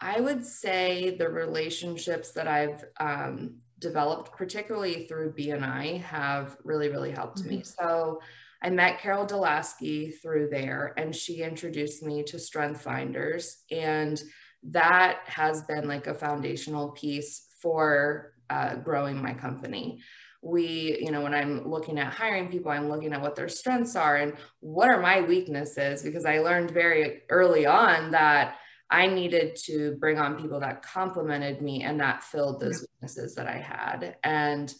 I 0.00 0.20
would 0.20 0.44
say 0.44 1.14
the 1.16 1.28
relationships 1.28 2.32
that 2.32 2.48
I've 2.48 2.84
um, 2.98 3.58
developed, 3.78 4.32
particularly 4.32 5.06
through 5.06 5.34
BNI, 5.34 6.02
have 6.02 6.56
really, 6.64 6.88
really 6.88 7.12
helped 7.12 7.38
mm-hmm. 7.38 7.58
me. 7.58 7.62
So, 7.62 8.20
I 8.60 8.70
met 8.70 8.98
Carol 8.98 9.26
Delaski 9.26 10.20
through 10.20 10.48
there, 10.50 10.92
and 10.96 11.14
she 11.14 11.42
introduced 11.44 12.02
me 12.02 12.24
to 12.24 12.40
Strength 12.40 12.82
Finders. 12.82 13.62
And 13.70 14.20
that 14.64 15.20
has 15.26 15.62
been 15.62 15.86
like 15.86 16.08
a 16.08 16.14
foundational 16.14 16.88
piece 16.88 17.46
for 17.60 18.32
uh, 18.50 18.74
growing 18.74 19.22
my 19.22 19.34
company 19.34 20.00
we 20.42 20.98
you 21.00 21.10
know 21.10 21.20
when 21.20 21.34
i'm 21.34 21.68
looking 21.68 21.98
at 21.98 22.12
hiring 22.12 22.48
people 22.48 22.70
i'm 22.70 22.88
looking 22.88 23.12
at 23.12 23.20
what 23.20 23.36
their 23.36 23.48
strengths 23.48 23.94
are 23.94 24.16
and 24.16 24.34
what 24.60 24.88
are 24.88 25.00
my 25.00 25.20
weaknesses 25.20 26.02
because 26.02 26.24
i 26.24 26.38
learned 26.38 26.70
very 26.70 27.22
early 27.28 27.66
on 27.66 28.10
that 28.10 28.56
i 28.90 29.06
needed 29.06 29.54
to 29.54 29.96
bring 30.00 30.18
on 30.18 30.40
people 30.40 30.58
that 30.58 30.82
complemented 30.82 31.60
me 31.60 31.82
and 31.82 32.00
that 32.00 32.22
filled 32.22 32.60
those 32.60 32.86
weaknesses 32.92 33.34
that 33.34 33.46
i 33.46 33.58
had. 33.58 34.16
And 34.24 34.72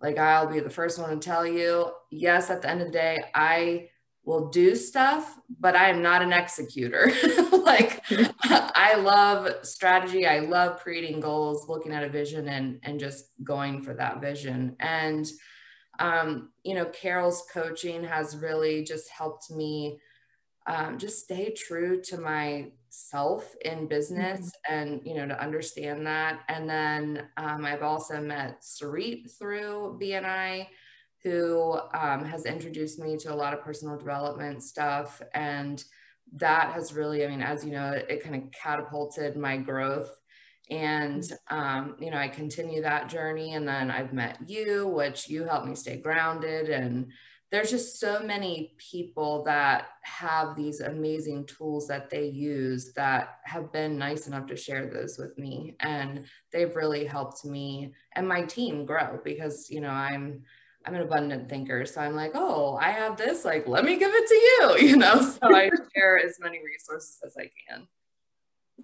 like 0.00 0.18
i'll 0.18 0.52
be 0.52 0.60
the 0.60 0.68
first 0.68 0.98
one 0.98 1.10
to 1.10 1.16
tell 1.16 1.46
you 1.46 1.90
yes 2.10 2.50
at 2.50 2.60
the 2.60 2.70
end 2.70 2.82
of 2.82 2.88
the 2.88 2.92
day 2.92 3.18
i 3.34 3.88
will 4.28 4.50
do 4.50 4.76
stuff, 4.76 5.38
but 5.58 5.74
I 5.74 5.88
am 5.88 6.02
not 6.02 6.20
an 6.20 6.34
executor. 6.34 7.10
like 7.64 8.04
I 8.42 8.96
love 8.96 9.64
strategy. 9.66 10.26
I 10.26 10.40
love 10.40 10.80
creating 10.80 11.20
goals, 11.20 11.66
looking 11.66 11.92
at 11.92 12.04
a 12.04 12.10
vision 12.10 12.46
and, 12.46 12.78
and 12.82 13.00
just 13.00 13.30
going 13.42 13.80
for 13.80 13.94
that 13.94 14.20
vision. 14.20 14.76
And, 14.80 15.26
um, 15.98 16.50
you 16.62 16.74
know, 16.74 16.84
Carol's 16.84 17.44
coaching 17.50 18.04
has 18.04 18.36
really 18.36 18.84
just 18.84 19.08
helped 19.08 19.50
me 19.50 19.98
um, 20.66 20.98
just 20.98 21.24
stay 21.24 21.50
true 21.50 22.02
to 22.02 22.18
myself 22.18 23.54
in 23.64 23.88
business 23.88 24.40
mm-hmm. 24.40 24.74
and, 24.74 25.00
you 25.06 25.14
know, 25.14 25.26
to 25.26 25.42
understand 25.42 26.06
that. 26.06 26.40
And 26.48 26.68
then 26.68 27.28
um, 27.38 27.64
I've 27.64 27.82
also 27.82 28.20
met 28.20 28.60
Sarit 28.60 29.38
through 29.38 29.98
BNI 30.02 30.66
who 31.22 31.78
um, 31.94 32.24
has 32.24 32.46
introduced 32.46 32.98
me 32.98 33.16
to 33.18 33.32
a 33.32 33.34
lot 33.34 33.52
of 33.54 33.62
personal 33.62 33.96
development 33.96 34.62
stuff. 34.62 35.20
And 35.34 35.82
that 36.34 36.72
has 36.72 36.92
really, 36.92 37.24
I 37.24 37.28
mean, 37.28 37.42
as 37.42 37.64
you 37.64 37.72
know, 37.72 37.90
it, 37.90 38.06
it 38.08 38.22
kind 38.22 38.36
of 38.36 38.52
catapulted 38.52 39.36
my 39.36 39.56
growth. 39.56 40.10
And, 40.70 41.24
um, 41.48 41.96
you 41.98 42.10
know, 42.10 42.18
I 42.18 42.28
continue 42.28 42.82
that 42.82 43.08
journey. 43.08 43.54
And 43.54 43.66
then 43.66 43.90
I've 43.90 44.12
met 44.12 44.38
you, 44.46 44.86
which 44.86 45.28
you 45.28 45.44
helped 45.44 45.66
me 45.66 45.74
stay 45.74 45.96
grounded. 45.96 46.68
And 46.68 47.10
there's 47.50 47.70
just 47.70 47.98
so 47.98 48.20
many 48.20 48.74
people 48.76 49.42
that 49.44 49.86
have 50.02 50.54
these 50.54 50.80
amazing 50.80 51.46
tools 51.46 51.88
that 51.88 52.10
they 52.10 52.26
use 52.26 52.92
that 52.92 53.38
have 53.44 53.72
been 53.72 53.96
nice 53.96 54.26
enough 54.26 54.46
to 54.48 54.56
share 54.56 54.86
those 54.86 55.16
with 55.16 55.36
me. 55.38 55.74
And 55.80 56.26
they've 56.52 56.76
really 56.76 57.06
helped 57.06 57.46
me 57.46 57.94
and 58.14 58.28
my 58.28 58.42
team 58.42 58.84
grow 58.84 59.18
because, 59.24 59.70
you 59.70 59.80
know, 59.80 59.88
I'm, 59.88 60.42
I'm 60.88 60.94
an 60.94 61.02
abundant 61.02 61.50
thinker. 61.50 61.84
So 61.84 62.00
I'm 62.00 62.16
like, 62.16 62.30
oh, 62.34 62.76
I 62.80 62.90
have 62.90 63.18
this, 63.18 63.44
like, 63.44 63.68
let 63.68 63.84
me 63.84 63.98
give 63.98 64.10
it 64.10 64.26
to 64.26 64.34
you, 64.34 64.88
you 64.88 64.96
know? 64.96 65.20
So 65.20 65.54
I 65.54 65.68
share 65.94 66.18
as 66.18 66.38
many 66.40 66.60
resources 66.64 67.18
as 67.24 67.36
I 67.36 67.50
can. 67.68 67.86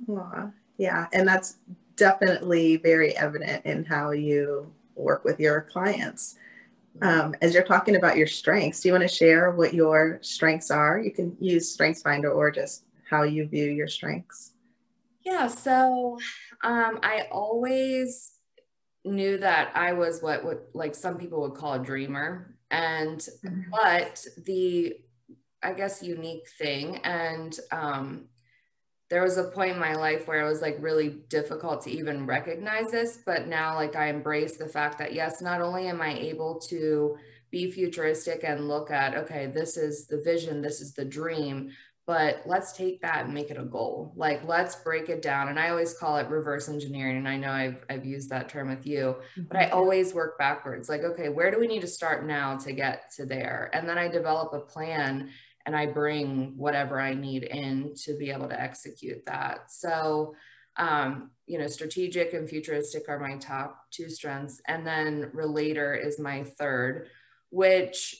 Aww. 0.06 0.52
Yeah. 0.76 1.06
And 1.14 1.26
that's 1.26 1.56
definitely 1.96 2.76
very 2.76 3.16
evident 3.16 3.64
in 3.64 3.84
how 3.86 4.10
you 4.10 4.70
work 4.96 5.24
with 5.24 5.40
your 5.40 5.62
clients. 5.62 6.36
Um, 7.00 7.34
as 7.40 7.54
you're 7.54 7.64
talking 7.64 7.96
about 7.96 8.18
your 8.18 8.26
strengths, 8.26 8.80
do 8.80 8.88
you 8.88 8.92
want 8.92 9.08
to 9.08 9.08
share 9.08 9.50
what 9.52 9.72
your 9.72 10.18
strengths 10.20 10.70
are? 10.70 11.00
You 11.00 11.10
can 11.10 11.34
use 11.40 11.74
StrengthsFinder 11.74 12.34
or 12.34 12.50
just 12.50 12.84
how 13.08 13.22
you 13.22 13.48
view 13.48 13.70
your 13.70 13.88
strengths. 13.88 14.52
Yeah. 15.24 15.46
So 15.46 16.18
um, 16.62 17.00
I 17.02 17.28
always 17.32 18.33
knew 19.04 19.38
that 19.38 19.70
I 19.74 19.92
was 19.92 20.22
what 20.22 20.44
would 20.44 20.60
like 20.72 20.94
some 20.94 21.18
people 21.18 21.42
would 21.42 21.54
call 21.54 21.74
a 21.74 21.78
dreamer 21.78 22.56
and 22.70 23.18
mm-hmm. 23.18 23.70
but 23.70 24.24
the 24.44 24.96
I 25.62 25.72
guess 25.72 26.02
unique 26.02 26.48
thing 26.58 26.98
and 26.98 27.58
um 27.70 28.26
there 29.10 29.22
was 29.22 29.36
a 29.36 29.44
point 29.44 29.72
in 29.72 29.78
my 29.78 29.94
life 29.94 30.26
where 30.26 30.40
it 30.40 30.48
was 30.48 30.62
like 30.62 30.76
really 30.80 31.10
difficult 31.28 31.82
to 31.82 31.90
even 31.90 32.26
recognize 32.26 32.90
this 32.90 33.18
but 33.26 33.46
now 33.46 33.74
like 33.74 33.94
I 33.94 34.08
embrace 34.08 34.56
the 34.56 34.68
fact 34.68 34.98
that 34.98 35.12
yes 35.12 35.42
not 35.42 35.60
only 35.60 35.86
am 35.86 36.00
I 36.00 36.14
able 36.14 36.58
to 36.68 37.16
be 37.50 37.70
futuristic 37.70 38.42
and 38.42 38.68
look 38.68 38.90
at 38.90 39.14
okay 39.14 39.46
this 39.46 39.76
is 39.76 40.06
the 40.06 40.20
vision 40.22 40.62
this 40.62 40.80
is 40.80 40.94
the 40.94 41.04
dream 41.04 41.70
but 42.06 42.42
let's 42.44 42.72
take 42.72 43.00
that 43.00 43.24
and 43.24 43.32
make 43.32 43.50
it 43.50 43.58
a 43.58 43.64
goal. 43.64 44.12
Like 44.14 44.46
let's 44.46 44.76
break 44.76 45.08
it 45.08 45.22
down. 45.22 45.48
And 45.48 45.58
i 45.58 45.70
always 45.70 45.94
call 45.94 46.16
it 46.16 46.28
reverse 46.28 46.68
engineering 46.68 47.16
and 47.16 47.28
i 47.28 47.36
know 47.36 47.50
i've, 47.50 47.84
I've 47.88 48.04
used 48.04 48.30
that 48.30 48.48
term 48.48 48.68
with 48.68 48.86
you 48.86 49.16
but 49.36 49.56
i 49.56 49.64
mm-hmm. 49.64 49.74
always 49.74 50.12
work 50.14 50.38
backwards. 50.38 50.88
Like 50.88 51.02
okay 51.02 51.28
where 51.28 51.50
do 51.50 51.58
we 51.58 51.66
need 51.66 51.80
to 51.80 51.86
start 51.86 52.26
now 52.26 52.56
to 52.58 52.72
get 52.72 53.10
to 53.16 53.26
there? 53.26 53.70
And 53.72 53.88
then 53.88 53.98
i 53.98 54.08
develop 54.08 54.52
a 54.52 54.60
plan 54.60 55.30
and 55.66 55.74
i 55.74 55.86
bring 55.86 56.56
whatever 56.56 57.00
i 57.00 57.14
need 57.14 57.44
in 57.44 57.94
to 58.04 58.18
be 58.18 58.30
able 58.30 58.48
to 58.48 58.60
execute 58.60 59.24
that. 59.26 59.70
So 59.70 60.34
um, 60.76 61.30
you 61.46 61.58
know 61.58 61.68
strategic 61.68 62.32
and 62.34 62.48
futuristic 62.48 63.08
are 63.08 63.20
my 63.20 63.36
top 63.36 63.78
two 63.90 64.10
strengths. 64.10 64.60
And 64.66 64.86
then 64.86 65.30
relator 65.32 65.94
is 65.94 66.18
my 66.18 66.44
third 66.44 67.08
which 67.50 68.16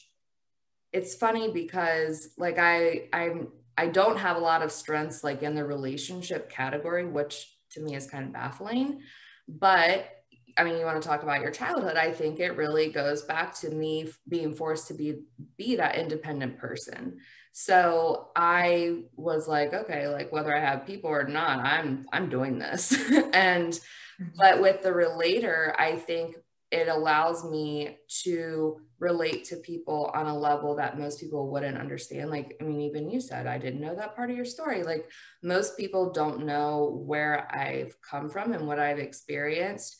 it's 0.92 1.16
funny 1.16 1.50
because 1.50 2.28
like 2.38 2.56
i 2.56 3.08
i'm 3.12 3.48
I 3.76 3.88
don't 3.88 4.18
have 4.18 4.36
a 4.36 4.40
lot 4.40 4.62
of 4.62 4.72
strengths 4.72 5.24
like 5.24 5.42
in 5.42 5.54
the 5.54 5.64
relationship 5.64 6.50
category, 6.50 7.04
which 7.04 7.54
to 7.72 7.80
me 7.80 7.94
is 7.94 8.06
kind 8.06 8.24
of 8.24 8.32
baffling. 8.32 9.00
But 9.48 10.08
I 10.56 10.64
mean, 10.64 10.78
you 10.78 10.84
want 10.84 11.02
to 11.02 11.08
talk 11.08 11.22
about 11.22 11.40
your 11.40 11.50
childhood. 11.50 11.96
I 11.96 12.12
think 12.12 12.38
it 12.38 12.56
really 12.56 12.88
goes 12.88 13.22
back 13.22 13.54
to 13.60 13.70
me 13.70 14.08
being 14.28 14.54
forced 14.54 14.88
to 14.88 14.94
be 14.94 15.22
be 15.56 15.76
that 15.76 15.96
independent 15.96 16.58
person. 16.58 17.18
So 17.52 18.30
I 18.36 19.02
was 19.16 19.48
like, 19.48 19.72
okay, 19.72 20.08
like 20.08 20.32
whether 20.32 20.54
I 20.54 20.60
have 20.60 20.86
people 20.86 21.10
or 21.10 21.24
not, 21.24 21.60
I'm 21.60 22.06
I'm 22.12 22.28
doing 22.28 22.58
this. 22.58 22.92
and 23.32 23.72
mm-hmm. 23.72 24.24
but 24.36 24.60
with 24.60 24.82
the 24.82 24.92
relator, 24.92 25.74
I 25.78 25.96
think 25.96 26.36
it 26.74 26.88
allows 26.88 27.48
me 27.48 27.96
to 28.24 28.80
relate 28.98 29.44
to 29.44 29.56
people 29.58 30.10
on 30.12 30.26
a 30.26 30.36
level 30.36 30.74
that 30.74 30.98
most 30.98 31.20
people 31.20 31.48
wouldn't 31.48 31.78
understand. 31.78 32.30
Like, 32.30 32.56
I 32.60 32.64
mean, 32.64 32.80
even 32.80 33.08
you 33.08 33.20
said, 33.20 33.46
I 33.46 33.58
didn't 33.58 33.80
know 33.80 33.94
that 33.94 34.16
part 34.16 34.30
of 34.30 34.36
your 34.36 34.44
story. 34.44 34.82
Like, 34.82 35.08
most 35.40 35.76
people 35.76 36.10
don't 36.10 36.44
know 36.44 37.00
where 37.06 37.48
I've 37.54 37.94
come 38.02 38.28
from 38.28 38.52
and 38.52 38.66
what 38.66 38.80
I've 38.80 38.98
experienced. 38.98 39.96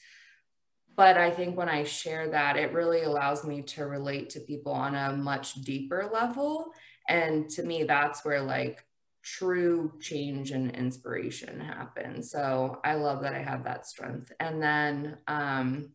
But 0.96 1.16
I 1.16 1.30
think 1.30 1.56
when 1.56 1.68
I 1.68 1.84
share 1.84 2.28
that, 2.30 2.56
it 2.56 2.72
really 2.72 3.02
allows 3.02 3.44
me 3.44 3.62
to 3.62 3.86
relate 3.86 4.30
to 4.30 4.40
people 4.40 4.72
on 4.72 4.96
a 4.96 5.12
much 5.16 5.54
deeper 5.62 6.10
level. 6.12 6.72
And 7.08 7.48
to 7.50 7.62
me, 7.62 7.84
that's 7.84 8.24
where 8.24 8.42
like 8.42 8.84
true 9.22 9.92
change 10.00 10.50
and 10.50 10.74
inspiration 10.74 11.60
happen. 11.60 12.20
So 12.20 12.80
I 12.84 12.94
love 12.94 13.22
that 13.22 13.32
I 13.32 13.42
have 13.42 13.62
that 13.62 13.86
strength. 13.86 14.32
And 14.40 14.60
then 14.60 15.18
um, 15.28 15.92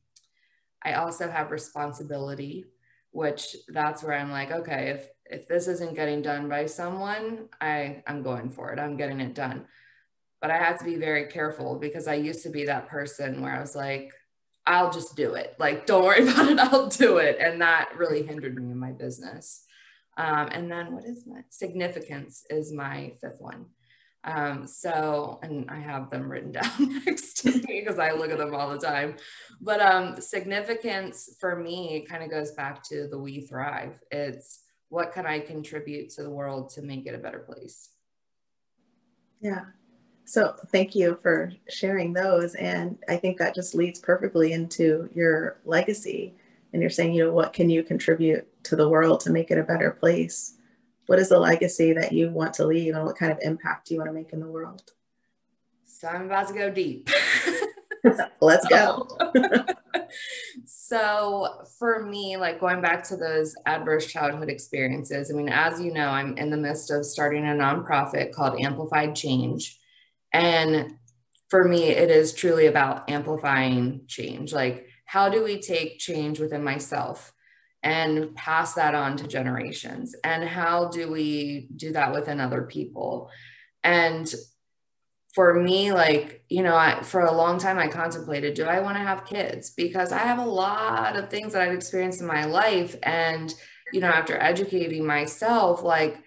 I 0.83 0.93
also 0.93 1.29
have 1.29 1.51
responsibility, 1.51 2.65
which 3.12 3.55
that's 3.67 4.03
where 4.03 4.17
I'm 4.17 4.31
like, 4.31 4.51
okay, 4.51 4.89
if 4.89 5.09
if 5.25 5.48
this 5.48 5.67
isn't 5.67 5.95
getting 5.95 6.21
done 6.21 6.50
by 6.50 6.65
someone, 6.65 7.50
I 7.62 8.03
I'm 8.07 8.24
going 8.24 8.50
for 8.50 8.71
it. 8.71 8.79
I'm 8.79 8.98
getting 8.98 9.19
it 9.19 9.36
done. 9.36 9.65
But 10.41 10.51
I 10.51 10.57
have 10.57 10.79
to 10.79 10.86
be 10.86 10.95
very 10.95 11.25
careful 11.25 11.77
because 11.77 12.07
I 12.07 12.15
used 12.15 12.43
to 12.43 12.50
be 12.50 12.65
that 12.65 12.88
person 12.88 13.41
where 13.41 13.53
I 13.53 13.59
was 13.59 13.75
like, 13.75 14.12
I'll 14.65 14.91
just 14.91 15.15
do 15.15 15.33
it. 15.33 15.55
Like, 15.59 15.86
don't 15.86 16.05
worry 16.05 16.24
about 16.29 16.50
it. 16.50 16.59
I'll 16.59 16.88
do 16.88 17.17
it. 17.17 17.38
And 17.39 17.62
that 17.62 17.89
really 17.98 18.24
hindered 18.24 18.55
me 18.55 18.71
in 18.71 18.77
my 18.77 18.91
business. 18.91 19.65
Um, 20.17 20.50
and 20.51 20.71
then 20.71 20.93
what 20.93 21.05
is 21.05 21.25
my 21.25 21.41
significance 21.50 22.45
is 22.50 22.74
my 22.74 23.13
fifth 23.21 23.39
one. 23.39 23.65
Um, 24.23 24.67
so, 24.67 25.39
and 25.43 25.69
I 25.69 25.79
have 25.79 26.09
them 26.09 26.29
written 26.29 26.51
down 26.53 27.01
next 27.05 27.38
to 27.41 27.51
me 27.51 27.81
because 27.81 27.99
I 27.99 28.11
look 28.11 28.31
at 28.31 28.38
them 28.38 28.53
all 28.53 28.69
the 28.69 28.79
time. 28.79 29.15
But 29.61 29.81
um, 29.81 30.19
significance 30.19 31.35
for 31.39 31.55
me 31.55 32.05
kind 32.09 32.23
of 32.23 32.29
goes 32.29 32.51
back 32.51 32.83
to 32.89 33.07
the 33.07 33.17
We 33.17 33.41
Thrive. 33.41 33.99
It's 34.11 34.61
what 34.89 35.13
can 35.13 35.25
I 35.25 35.39
contribute 35.39 36.09
to 36.11 36.23
the 36.23 36.29
world 36.29 36.69
to 36.71 36.81
make 36.81 37.05
it 37.05 37.15
a 37.15 37.19
better 37.19 37.39
place? 37.39 37.89
Yeah. 39.39 39.65
So 40.25 40.55
thank 40.71 40.95
you 40.95 41.17
for 41.23 41.51
sharing 41.69 42.13
those. 42.13 42.55
And 42.55 42.97
I 43.07 43.17
think 43.17 43.38
that 43.38 43.55
just 43.55 43.73
leads 43.73 43.99
perfectly 43.99 44.53
into 44.53 45.09
your 45.13 45.59
legacy 45.65 46.35
and 46.71 46.81
you're 46.81 46.91
saying, 46.91 47.13
you 47.13 47.25
know, 47.25 47.33
what 47.33 47.53
can 47.53 47.69
you 47.69 47.83
contribute 47.83 48.47
to 48.65 48.75
the 48.75 48.88
world 48.88 49.21
to 49.21 49.31
make 49.31 49.49
it 49.49 49.57
a 49.57 49.63
better 49.63 49.91
place? 49.91 50.58
What 51.09 51.17
is 51.17 51.29
the 51.29 51.39
legacy 51.39 51.91
that 51.93 52.11
you 52.11 52.29
want 52.29 52.53
to 52.53 52.67
leave 52.67 52.93
and 52.93 53.03
what 53.03 53.17
kind 53.17 53.31
of 53.31 53.39
impact 53.41 53.87
do 53.87 53.95
you 53.95 53.99
want 53.99 54.11
to 54.11 54.13
make 54.13 54.31
in 54.31 54.39
the 54.39 54.47
world? 54.47 54.91
So 55.83 56.07
I'm 56.07 56.27
about 56.27 56.49
to 56.49 56.53
go 56.53 56.69
deep. 56.69 57.09
Let's 58.41 58.67
go. 58.67 59.07
so 60.65 61.65
for 61.79 62.05
me, 62.05 62.37
like 62.37 62.59
going 62.59 62.79
back 62.79 63.03
to 63.05 63.17
those 63.17 63.55
adverse 63.65 64.05
childhood 64.05 64.49
experiences, 64.49 65.31
I 65.31 65.33
mean, 65.35 65.49
as 65.49 65.81
you 65.81 65.91
know, 65.91 66.09
I'm 66.09 66.37
in 66.37 66.51
the 66.51 66.57
midst 66.57 66.91
of 66.91 67.03
starting 67.03 67.43
a 67.43 67.53
nonprofit 67.53 68.31
called 68.31 68.61
Amplified 68.61 69.15
Change. 69.15 69.79
And 70.31 70.93
for 71.47 71.67
me, 71.67 71.85
it 71.85 72.11
is 72.11 72.35
truly 72.35 72.67
about 72.67 73.09
amplifying 73.09 74.01
change. 74.05 74.53
Like 74.53 74.85
how 75.05 75.27
do 75.27 75.43
we 75.43 75.59
take 75.59 75.97
change 75.97 76.39
within 76.39 76.63
myself 76.63 77.33
and 77.83 78.36
pass 78.36 78.74
that 78.74 78.95
on 78.95 79.17
to 79.17 79.27
generations? 79.27 80.15
And 80.24 80.43
how 80.43 80.89
do 80.89 81.12
we 81.12 81.69
do 81.75 81.93
that 81.93 82.13
within 82.13 82.39
other 82.39 82.63
people? 82.63 83.29
And 83.83 84.33
for 85.33 85.53
me, 85.53 85.93
like, 85.93 86.43
you 86.50 86.63
know, 86.63 86.75
I, 86.75 87.01
for 87.03 87.21
a 87.21 87.31
long 87.31 87.59
time, 87.59 87.77
I 87.77 87.88
contemplated, 87.88 88.55
do 88.55 88.65
I 88.65 88.79
want 88.79 88.98
to 88.98 89.03
have 89.03 89.25
kids? 89.25 89.69
Because 89.69 90.12
I 90.12 90.19
have 90.19 90.39
a 90.39 90.45
lot 90.45 91.15
of 91.15 91.29
things 91.29 91.53
that 91.53 91.62
I've 91.62 91.74
experienced 91.74 92.19
in 92.19 92.27
my 92.27 92.45
life. 92.45 92.95
And, 93.03 93.53
you 93.93 94.01
know, 94.01 94.07
after 94.07 94.38
educating 94.38 95.05
myself, 95.05 95.83
like, 95.83 96.21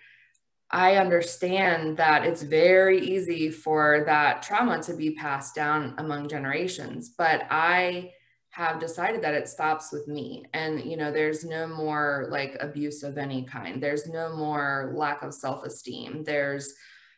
I 0.71 0.97
understand 0.97 1.99
that 1.99 2.25
it's 2.25 2.43
very 2.43 3.01
easy 3.01 3.51
for 3.51 4.05
that 4.07 4.43
trauma 4.43 4.83
to 4.85 4.95
be 4.95 5.11
passed 5.15 5.55
down 5.55 5.95
among 5.99 6.29
generations. 6.29 7.11
But 7.11 7.43
I, 7.51 8.13
have 8.53 8.79
decided 8.79 9.23
that 9.23 9.35
it 9.35 9.49
stops 9.49 9.93
with 9.93 10.07
me. 10.07 10.45
And 10.53 10.85
you 10.85 10.97
know 10.97 11.11
there's 11.11 11.45
no 11.45 11.67
more 11.67 12.29
like 12.31 12.57
abuse 12.61 13.03
of 13.03 13.19
any 13.19 13.45
kind. 13.45 13.83
There's 13.83 14.07
no 14.07 14.37
more 14.37 14.93
lack 14.95 15.23
of 15.23 15.35
self-esteem. 15.35 16.25
There's 16.25 16.75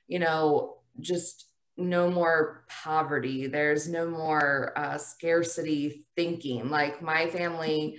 you 0.07 0.20
know 0.20 0.79
just 1.01 1.47
no 1.77 2.09
more 2.09 2.64
poverty. 2.68 3.49
There's 3.49 3.88
no 3.88 4.09
more 4.09 4.73
uh, 4.77 4.97
scarcity 4.97 6.07
thinking. 6.14 6.70
Like 6.70 7.03
my 7.03 7.27
family 7.27 7.99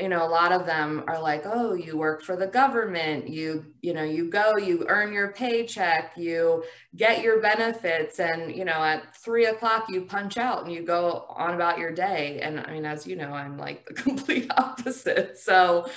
you 0.00 0.08
know 0.08 0.24
a 0.24 0.28
lot 0.28 0.52
of 0.52 0.66
them 0.66 1.04
are 1.06 1.20
like 1.20 1.42
oh 1.44 1.74
you 1.74 1.96
work 1.96 2.22
for 2.22 2.36
the 2.36 2.46
government. 2.46 3.28
You 3.28 3.66
you 3.82 3.92
know 3.92 4.02
you 4.02 4.30
go 4.30 4.56
you 4.56 4.84
earn 4.88 5.12
your 5.12 5.32
paycheck 5.32 6.12
you 6.16 6.64
get 6.96 7.22
your 7.22 7.40
benefits 7.40 8.18
and 8.18 8.54
you 8.54 8.64
know 8.64 8.82
at 8.82 9.14
three 9.16 9.46
o'clock 9.46 9.86
you 9.88 10.02
punch 10.02 10.36
out 10.38 10.64
and 10.64 10.72
you 10.72 10.82
go 10.82 11.26
on 11.28 11.54
about 11.54 11.78
your 11.78 11.92
day. 11.92 12.40
And 12.40 12.60
i 12.60 12.72
mean 12.72 12.86
as 12.86 13.06
you 13.06 13.16
know 13.16 13.32
i'm 13.32 13.58
like 13.58 13.86
the 13.86 13.94
complete 13.94 14.50
opposite. 14.56 15.38
So 15.38 15.88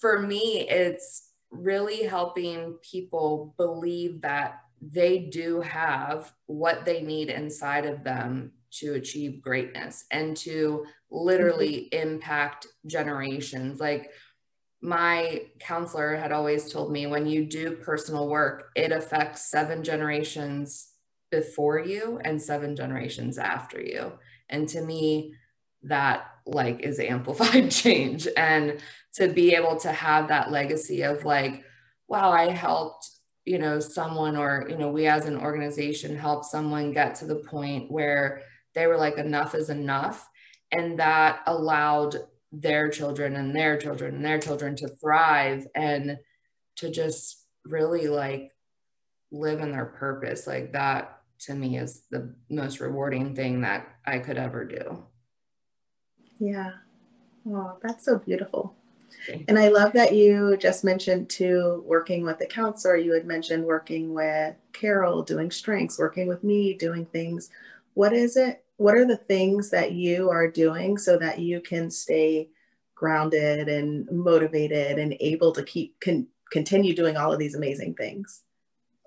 for 0.00 0.20
me 0.20 0.66
it's 0.68 1.28
really 1.50 2.04
helping 2.04 2.78
people 2.82 3.54
believe 3.56 4.22
that 4.22 4.60
they 4.80 5.18
do 5.18 5.60
have 5.60 6.32
what 6.46 6.84
they 6.84 7.02
need 7.02 7.28
inside 7.28 7.86
of 7.86 8.02
them 8.02 8.52
to 8.70 8.94
achieve 8.94 9.42
greatness 9.42 10.04
and 10.10 10.36
to 10.36 10.86
literally 11.10 11.88
mm-hmm. 11.92 12.08
impact 12.08 12.66
generations. 12.86 13.80
Like 13.80 14.10
my 14.80 15.42
counselor 15.58 16.16
had 16.16 16.32
always 16.32 16.72
told 16.72 16.90
me 16.90 17.06
when 17.06 17.26
you 17.26 17.44
do 17.44 17.72
personal 17.72 18.28
work, 18.28 18.70
it 18.74 18.92
affects 18.92 19.50
seven 19.50 19.84
generations 19.84 20.92
before 21.30 21.78
you 21.78 22.20
and 22.24 22.40
seven 22.40 22.74
generations 22.74 23.38
after 23.38 23.80
you. 23.80 24.12
And 24.48 24.68
to 24.70 24.80
me, 24.80 25.34
that 25.82 26.26
like 26.46 26.80
is 26.80 26.98
amplified 26.98 27.70
change. 27.70 28.26
And 28.36 28.78
to 29.14 29.28
be 29.28 29.54
able 29.54 29.76
to 29.80 29.92
have 29.92 30.28
that 30.28 30.50
legacy 30.50 31.02
of 31.02 31.24
like, 31.24 31.64
wow, 32.08 32.30
I 32.30 32.50
helped 32.50 33.08
you 33.44 33.58
know 33.58 33.80
someone 33.80 34.36
or 34.36 34.66
you 34.68 34.76
know 34.76 34.88
we 34.88 35.06
as 35.06 35.26
an 35.26 35.36
organization 35.36 36.16
help 36.16 36.44
someone 36.44 36.92
get 36.92 37.14
to 37.14 37.26
the 37.26 37.36
point 37.36 37.90
where 37.90 38.42
they 38.74 38.86
were 38.86 38.96
like 38.96 39.16
enough 39.16 39.54
is 39.54 39.70
enough 39.70 40.28
and 40.72 40.98
that 40.98 41.40
allowed 41.46 42.16
their 42.52 42.88
children 42.88 43.36
and 43.36 43.54
their 43.54 43.76
children 43.78 44.16
and 44.16 44.24
their 44.24 44.38
children 44.38 44.76
to 44.76 44.88
thrive 44.88 45.66
and 45.74 46.18
to 46.76 46.90
just 46.90 47.46
really 47.64 48.08
like 48.08 48.50
live 49.30 49.60
in 49.60 49.72
their 49.72 49.86
purpose. 49.86 50.46
Like 50.46 50.72
that 50.72 51.20
to 51.40 51.54
me 51.54 51.78
is 51.78 52.02
the 52.10 52.34
most 52.50 52.80
rewarding 52.80 53.34
thing 53.34 53.62
that 53.62 53.88
i 54.04 54.18
could 54.18 54.36
ever 54.36 54.64
do. 54.64 55.04
Yeah. 56.38 56.72
Oh 57.46 57.78
that's 57.82 58.04
so 58.04 58.18
beautiful 58.18 58.76
and 59.48 59.58
i 59.58 59.68
love 59.68 59.92
that 59.92 60.14
you 60.14 60.56
just 60.56 60.84
mentioned 60.84 61.28
too 61.28 61.82
working 61.86 62.24
with 62.24 62.38
the 62.38 62.46
counselor. 62.46 62.96
You 62.96 63.12
had 63.12 63.26
mentioned 63.26 63.64
working 63.64 64.14
with 64.14 64.54
carol 64.72 65.22
doing 65.22 65.50
strengths 65.50 65.98
working 65.98 66.28
with 66.28 66.44
me 66.44 66.74
doing 66.74 67.06
things. 67.06 67.50
What 67.94 68.12
is 68.12 68.36
it 68.36 68.64
what 68.76 68.94
are 68.94 69.06
the 69.06 69.16
things 69.16 69.70
that 69.70 69.92
you 69.92 70.30
are 70.30 70.50
doing 70.50 70.96
so 70.96 71.18
that 71.18 71.38
you 71.38 71.60
can 71.60 71.90
stay 71.90 72.48
grounded 72.94 73.68
and 73.68 74.10
motivated 74.10 74.98
and 74.98 75.14
able 75.20 75.52
to 75.52 75.62
keep 75.62 75.98
con- 76.00 76.28
continue 76.50 76.94
doing 76.94 77.16
all 77.16 77.32
of 77.32 77.38
these 77.38 77.54
amazing 77.54 77.94
things? 77.94 78.42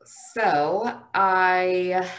So 0.06 1.00
i 1.14 2.10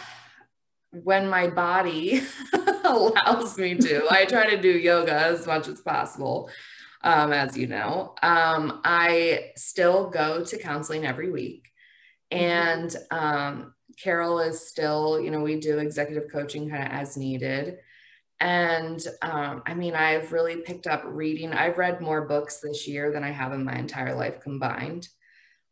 when 1.03 1.29
my 1.29 1.49
body 1.49 2.23
allows 2.85 3.59
me 3.59 3.75
to 3.75 4.07
i 4.11 4.25
try 4.25 4.49
to 4.49 4.61
do 4.61 4.69
yoga 4.69 5.13
as 5.13 5.45
much 5.45 5.67
as 5.67 5.81
possible 5.81 6.49
um, 7.05 7.33
as 7.33 7.57
you 7.57 7.67
know 7.67 8.15
um, 8.23 8.81
i 8.85 9.53
still 9.57 10.11
go 10.11 10.45
to 10.45 10.59
counseling 10.59 11.07
every 11.07 11.31
week 11.31 11.71
mm-hmm. 12.33 12.45
and 12.45 12.97
um, 13.11 13.75
Carol 13.97 14.41
is 14.41 14.69
still, 14.69 15.21
you 15.21 15.31
know, 15.31 15.41
we 15.41 15.61
do 15.61 15.79
executive 15.79 16.31
coaching 16.31 16.69
kind 16.69 16.85
of 16.85 16.93
as 16.93 17.17
needed. 17.17 17.79
And 18.41 19.05
um, 19.23 19.63
I 19.67 19.75
mean, 19.75 19.95
I've 19.95 20.33
really 20.33 20.57
picked 20.57 20.87
up 20.87 21.03
reading. 21.07 21.53
I've 21.53 21.79
read 21.79 22.01
more 22.01 22.27
books 22.27 22.61
this 22.61 22.87
year 22.89 23.13
than 23.13 23.25
I 23.25 23.31
have 23.31 23.53
in 23.53 23.65
my 23.65 23.75
entire 23.75 24.15
life 24.15 24.41
combined. 24.41 25.09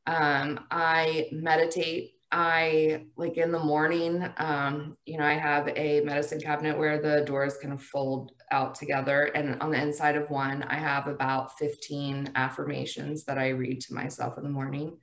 Um, 0.07 0.61
I 0.71 1.29
meditate. 1.33 2.13
I 2.31 3.07
like 3.17 3.37
in 3.37 3.53
the 3.53 3.59
morning, 3.59 4.27
um, 4.39 4.97
you 5.05 5.19
know, 5.19 5.25
I 5.25 5.35
have 5.35 5.69
a 5.77 6.01
medicine 6.01 6.41
cabinet 6.41 6.79
where 6.79 6.99
the 6.99 7.25
doors 7.27 7.59
kind 7.61 7.75
of 7.75 7.83
fold 7.83 8.33
out 8.53 8.75
together. 8.75 9.25
And 9.35 9.61
on 9.61 9.73
the 9.73 9.83
inside 9.83 10.17
of 10.17 10.31
one, 10.31 10.63
I 10.65 10.75
have 10.75 11.07
about 11.07 11.59
15 11.59 12.33
affirmations 12.35 13.25
that 13.25 13.39
I 13.39 13.49
read 13.49 13.81
to 13.83 13.95
myself 13.95 14.39
in 14.39 14.45
the 14.45 14.51
morning. 14.51 14.99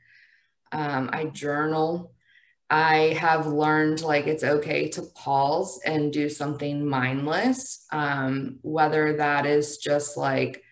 Um, 0.71 1.09
I 1.11 1.25
journal 1.25 2.13
I 2.69 3.17
have 3.19 3.47
learned 3.47 4.01
like 4.01 4.27
it's 4.27 4.43
okay 4.43 4.89
to 4.89 5.01
pause 5.01 5.79
and 5.85 6.13
do 6.13 6.29
something 6.29 6.85
mindless, 6.85 7.85
um, 7.91 8.59
whether 8.61 9.17
that 9.17 9.47
is 9.47 9.77
just 9.77 10.17
like 10.17 10.63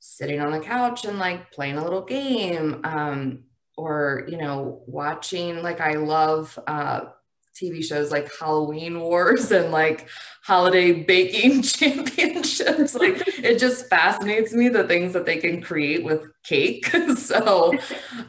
sitting 0.00 0.40
on 0.40 0.50
the 0.50 0.60
couch 0.60 1.04
and 1.04 1.20
like 1.20 1.52
playing 1.52 1.76
a 1.76 1.84
little 1.84 2.02
game, 2.02 2.80
um, 2.82 3.44
or 3.76 4.26
you 4.28 4.38
know, 4.38 4.82
watching. 4.86 5.62
Like 5.62 5.80
I 5.80 5.92
love 5.92 6.58
uh, 6.66 7.02
TV 7.60 7.84
shows 7.84 8.10
like 8.10 8.30
Halloween 8.38 9.00
Wars 9.00 9.50
and 9.50 9.72
like 9.72 10.08
holiday 10.44 10.92
baking 10.92 11.62
championships. 11.62 12.94
like 12.94 13.22
it 13.42 13.58
just 13.58 13.88
fascinates 13.88 14.52
me 14.52 14.68
the 14.68 14.84
things 14.84 15.12
that 15.12 15.26
they 15.26 15.38
can 15.38 15.60
create 15.60 16.04
with 16.04 16.28
cake. 16.44 16.86
so 17.16 17.72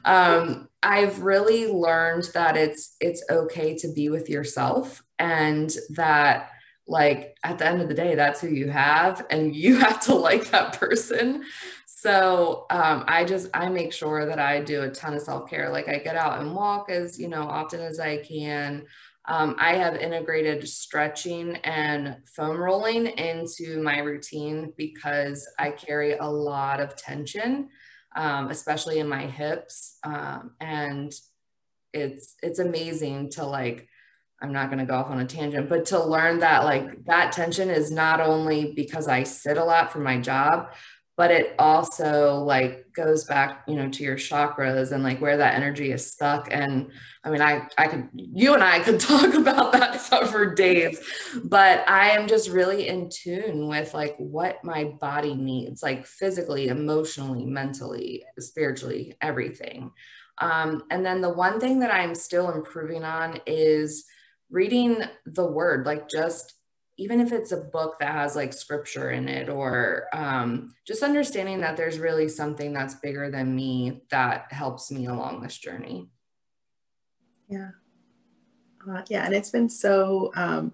um, 0.06 0.68
I've 0.82 1.22
really 1.22 1.68
learned 1.68 2.30
that 2.34 2.58
it's 2.58 2.96
it's 3.00 3.24
okay 3.30 3.76
to 3.78 3.92
be 3.94 4.10
with 4.10 4.30
yourself 4.30 5.04
and 5.20 5.74
that 5.92 6.52
like 6.88 7.38
at 7.44 7.58
the 7.58 7.68
end 7.68 7.82
of 7.82 7.88
the 7.88 7.94
day 7.94 8.16
that's 8.16 8.40
who 8.40 8.48
you 8.48 8.70
have 8.70 9.26
and 9.30 9.56
you 9.56 9.78
have 9.80 10.00
to 10.02 10.16
like 10.16 10.50
that 10.52 10.80
person 10.80 11.44
so 11.86 12.66
um, 12.70 13.04
i 13.08 13.26
just 13.26 13.50
i 13.54 13.68
make 13.68 13.92
sure 13.92 14.26
that 14.26 14.40
i 14.40 14.62
do 14.62 14.84
a 14.84 14.90
ton 14.90 15.13
of 15.13 15.22
self-care 15.22 15.70
like 15.70 15.90
i 15.90 15.98
get 15.98 16.16
out 16.16 16.40
and 16.40 16.56
walk 16.56 16.90
as 16.90 17.20
you 17.20 17.28
know 17.28 17.44
often 17.44 17.80
as 17.80 18.00
i 18.00 18.18
can 18.18 18.86
um, 19.28 19.56
I 19.60 19.76
have 19.76 19.98
integrated 19.98 20.68
stretching 20.68 21.58
and 21.58 22.18
foam 22.36 22.58
rolling 22.58 23.08
into 23.08 23.82
my 23.82 24.00
routine 24.00 24.74
because 24.78 25.48
I 25.60 25.72
carry 25.72 26.13
a 26.13 26.26
lot 26.26 26.80
of 26.80 26.96
tension, 26.96 27.70
um, 28.16 28.50
especially 28.50 29.00
in 29.00 29.10
my 29.10 29.26
hips. 29.26 29.98
Um, 30.04 30.52
and 30.62 31.13
it's 31.94 32.36
it's 32.42 32.60
amazing 32.60 33.32
to 33.32 33.46
like 33.46 33.90
I'm 34.42 34.54
not 34.54 34.68
going 34.68 34.80
to 34.80 34.86
go 34.86 34.96
off 34.96 35.10
on 35.10 35.20
a 35.20 35.26
tangent, 35.26 35.68
but 35.68 35.86
to 35.88 36.02
learn 36.02 36.40
that 36.40 36.63
like 36.63 37.06
that 37.06 37.32
tension 37.32 37.70
is 37.70 37.92
not 37.92 38.22
only 38.22 38.74
because 38.76 39.08
I 39.08 39.24
sit 39.24 39.58
a 39.58 39.66
lot 39.66 39.92
for 39.92 40.00
my 40.00 40.20
job, 40.20 40.70
but 41.18 41.32
it 41.32 41.56
also 41.58 42.44
like 42.44 42.86
goes 42.94 43.26
back 43.26 43.64
you 43.68 43.76
know 43.76 43.90
to 43.90 44.04
your 44.04 44.16
chakras 44.16 44.92
and 44.92 45.04
like 45.04 45.20
where 45.20 45.38
that 45.38 45.56
energy 45.56 45.92
is 45.92 46.10
stuck. 46.10 46.48
And 46.52 46.92
i 47.24 47.30
mean 47.30 47.42
i 47.42 47.68
i 47.78 47.88
could 47.88 48.08
you 48.14 48.54
and 48.54 48.64
i 48.64 48.80
could 48.80 49.00
talk 49.12 49.34
about 49.34 49.74
that 49.74 50.00
stuff 50.00 50.32
for 50.32 50.54
days 50.54 51.02
but 51.44 51.88
i 51.90 52.12
am 52.12 52.28
just 52.28 52.50
really 52.50 52.88
in 52.88 53.10
tune 53.10 53.68
with 53.68 53.94
like 53.94 54.16
what 54.18 54.64
my 54.64 54.86
body 55.02 55.36
needs 55.36 55.84
like 55.84 56.06
physically 56.06 56.70
emotionally 56.70 57.46
mentally 57.46 58.24
spiritually 58.40 59.16
everything. 59.22 59.92
Um, 60.40 60.84
and 60.92 61.04
then 61.04 61.22
the 61.22 61.34
one 61.34 61.60
thing 61.60 61.80
that 61.80 61.92
i'm 61.92 62.14
still 62.14 62.52
improving 62.52 63.04
on 63.04 63.40
is 63.48 64.06
reading 64.50 65.04
the 65.26 65.46
word 65.46 65.86
like 65.86 66.08
just 66.08 66.57
even 66.98 67.20
if 67.20 67.32
it's 67.32 67.52
a 67.52 67.58
book 67.58 68.00
that 68.00 68.14
has 68.14 68.36
like 68.36 68.52
scripture 68.52 69.12
in 69.12 69.30
it 69.30 69.50
or 69.50 70.08
um, 70.14 70.74
just 70.86 71.04
understanding 71.04 71.62
that 71.62 71.78
there's 71.78 72.00
really 72.00 72.28
something 72.28 72.74
that's 72.74 72.96
bigger 72.96 73.30
than 73.30 73.56
me 73.56 74.02
that 74.10 74.52
helps 74.52 74.92
me 74.92 75.06
along 75.06 75.42
this 75.42 75.58
journey. 75.58 76.10
Yeah. 77.48 77.70
Uh, 78.90 79.04
yeah 79.10 79.26
and 79.26 79.36
it's 79.36 79.50
been 79.50 79.70
so 79.70 80.32
um, 80.36 80.72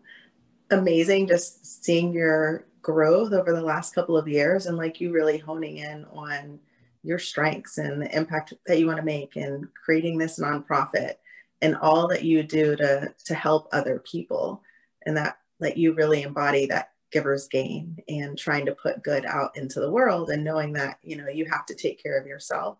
amazing 0.72 1.28
just 1.28 1.84
seeing 1.84 2.14
your 2.14 2.68
growth 2.82 3.34
over 3.34 3.54
the 3.54 3.62
last 3.62 3.96
couple 3.96 4.18
of 4.18 4.28
years 4.28 4.66
and 4.66 4.78
like 4.78 5.02
you 5.02 5.12
really 5.12 5.38
honing 5.38 5.78
in 5.78 6.06
on 6.14 6.60
your 7.04 7.20
strengths 7.20 7.78
and 7.78 8.02
the 8.02 8.16
impact 8.16 8.54
that 8.66 8.80
you 8.80 8.88
want 8.88 8.98
to 8.98 9.04
make 9.04 9.36
and 9.36 9.68
creating 9.74 10.18
this 10.18 10.40
nonprofit 10.40 11.16
and 11.62 11.76
all 11.78 12.08
that 12.08 12.24
you 12.24 12.44
do 12.44 12.76
to 12.76 13.14
to 13.26 13.34
help 13.34 13.68
other 13.72 14.00
people. 14.00 14.62
And 15.06 15.18
that 15.18 15.38
that 15.63 15.78
you 15.78 15.93
really 15.93 16.23
embody 16.23 16.65
that 16.67 16.89
giver's 17.12 17.47
gain 17.47 17.97
and 18.08 18.38
trying 18.38 18.65
to 18.65 18.76
put 18.76 19.04
good 19.04 19.26
out 19.26 19.56
into 19.56 19.80
the 19.80 19.91
world 19.91 20.32
and 20.32 20.43
knowing 20.43 20.73
that 20.73 20.97
you 21.04 21.15
know 21.15 21.30
you 21.30 21.45
have 21.45 21.65
to 21.65 21.76
take 21.76 22.02
care 22.02 22.19
of 22.19 22.26
yourself 22.26 22.78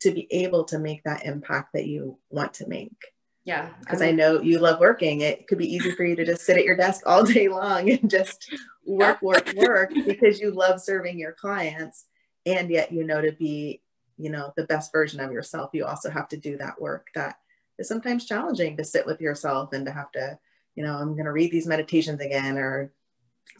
to 0.00 0.10
be 0.10 0.26
able 0.30 0.64
to 0.64 0.78
make 0.78 1.02
that 1.04 1.24
impact 1.24 1.72
that 1.72 1.86
you 1.86 2.18
want 2.30 2.52
to 2.54 2.66
make. 2.66 2.96
Yeah 3.44 3.68
because 3.80 4.00
I, 4.00 4.06
mean, 4.06 4.14
I, 4.14 4.16
know 4.16 4.40
you 4.40 4.58
love 4.58 4.80
working. 4.80 5.20
It 5.20 5.46
could 5.46 5.58
be 5.58 5.72
easy 5.72 5.90
for 5.92 6.04
you 6.04 6.16
to 6.16 6.24
just 6.24 6.46
sit 6.46 6.56
at 6.56 6.64
your 6.64 6.76
desk 6.76 7.02
all 7.06 7.24
day 7.24 7.48
long 7.60 7.90
and 7.90 8.10
just 8.10 8.50
work 8.86 9.20
work 9.20 9.52
work 9.54 9.92
because 10.06 10.40
you 10.40 10.50
love 10.50 10.80
serving 10.80 11.18
your 11.18 11.32
clients 11.32 12.06
and 12.46 12.70
yet 12.70 12.92
you 12.92 13.04
know 13.04 13.20
to 13.20 13.32
be 13.32 13.82
you 14.16 14.30
know 14.30 14.52
the 14.56 14.64
best 14.64 14.92
version 14.92 15.20
of 15.20 15.30
yourself. 15.30 15.70
You 15.74 15.84
also 15.84 16.10
have 16.10 16.28
to 16.28 16.36
do 16.36 16.56
that 16.56 16.80
work 16.80 17.08
that 17.14 17.36
is 17.78 17.88
sometimes 17.88 18.24
challenging 18.24 18.76
to 18.76 18.84
sit 18.84 19.04
with 19.04 19.20
yourself 19.20 19.72
and 19.72 19.84
to 19.86 19.92
have 19.92 20.10
to 20.12 20.38
you 20.74 20.84
know, 20.84 20.94
I'm 20.94 21.12
going 21.12 21.24
to 21.24 21.32
read 21.32 21.50
these 21.50 21.66
meditations 21.66 22.20
again 22.20 22.58
or, 22.58 22.92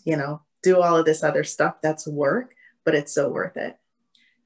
you 0.05 0.17
know, 0.17 0.43
do 0.63 0.81
all 0.81 0.97
of 0.97 1.05
this 1.05 1.23
other 1.23 1.45
stuff. 1.45 1.77
That's 1.83 2.07
work, 2.07 2.55
but 2.85 2.95
it's 2.95 3.13
so 3.13 3.29
worth 3.29 3.57
it. 3.57 3.77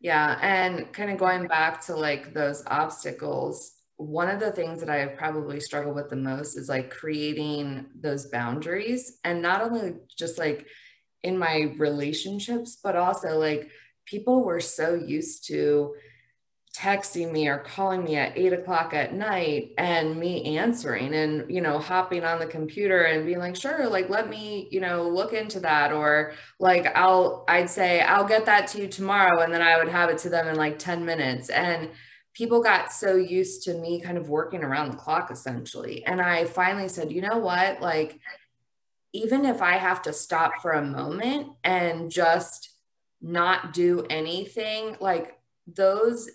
Yeah. 0.00 0.38
And 0.40 0.92
kind 0.92 1.10
of 1.10 1.18
going 1.18 1.48
back 1.48 1.84
to 1.86 1.96
like 1.96 2.32
those 2.32 2.62
obstacles, 2.66 3.72
one 3.96 4.28
of 4.28 4.38
the 4.38 4.52
things 4.52 4.80
that 4.80 4.90
I 4.90 4.96
have 4.96 5.16
probably 5.16 5.58
struggled 5.60 5.96
with 5.96 6.08
the 6.08 6.16
most 6.16 6.56
is 6.56 6.68
like 6.68 6.90
creating 6.90 7.86
those 7.98 8.26
boundaries 8.26 9.18
and 9.24 9.42
not 9.42 9.60
only 9.60 9.94
just 10.16 10.38
like 10.38 10.66
in 11.24 11.36
my 11.36 11.74
relationships, 11.78 12.78
but 12.82 12.94
also 12.94 13.38
like 13.38 13.70
people 14.04 14.44
were 14.44 14.60
so 14.60 14.94
used 14.94 15.46
to 15.48 15.94
texting 16.74 17.32
me 17.32 17.48
or 17.48 17.58
calling 17.58 18.04
me 18.04 18.14
at 18.16 18.36
eight 18.36 18.52
o'clock 18.52 18.94
at 18.94 19.12
night 19.12 19.72
and 19.78 20.16
me 20.16 20.56
answering 20.56 21.12
and 21.12 21.50
you 21.50 21.60
know 21.60 21.78
hopping 21.78 22.24
on 22.24 22.38
the 22.38 22.46
computer 22.46 23.02
and 23.02 23.26
being 23.26 23.38
like 23.38 23.56
sure 23.56 23.88
like 23.88 24.08
let 24.08 24.28
me 24.28 24.68
you 24.70 24.78
know 24.78 25.08
look 25.08 25.32
into 25.32 25.58
that 25.58 25.92
or 25.92 26.34
like 26.60 26.86
i'll 26.94 27.44
i'd 27.48 27.68
say 27.68 28.00
i'll 28.02 28.28
get 28.28 28.46
that 28.46 28.68
to 28.68 28.80
you 28.82 28.86
tomorrow 28.86 29.40
and 29.40 29.52
then 29.52 29.60
i 29.60 29.76
would 29.76 29.88
have 29.88 30.08
it 30.08 30.18
to 30.18 30.28
them 30.28 30.46
in 30.46 30.56
like 30.56 30.78
10 30.78 31.04
minutes. 31.04 31.48
And 31.48 31.90
people 32.34 32.62
got 32.62 32.92
so 32.92 33.16
used 33.16 33.64
to 33.64 33.74
me 33.74 34.00
kind 34.00 34.18
of 34.18 34.28
working 34.28 34.62
around 34.62 34.90
the 34.90 34.96
clock 34.96 35.30
essentially. 35.30 36.04
And 36.04 36.20
i 36.20 36.44
finally 36.44 36.88
said 36.88 37.12
you 37.12 37.22
know 37.22 37.38
what? 37.38 37.80
Like 37.80 38.18
even 39.14 39.46
if 39.46 39.62
i 39.62 39.72
have 39.72 40.02
to 40.02 40.12
stop 40.12 40.60
for 40.60 40.72
a 40.72 40.84
moment 40.84 41.48
and 41.64 42.10
just 42.10 42.70
not 43.22 43.72
do 43.72 44.06
anything 44.10 44.96
like 45.00 45.38
those 45.66 46.28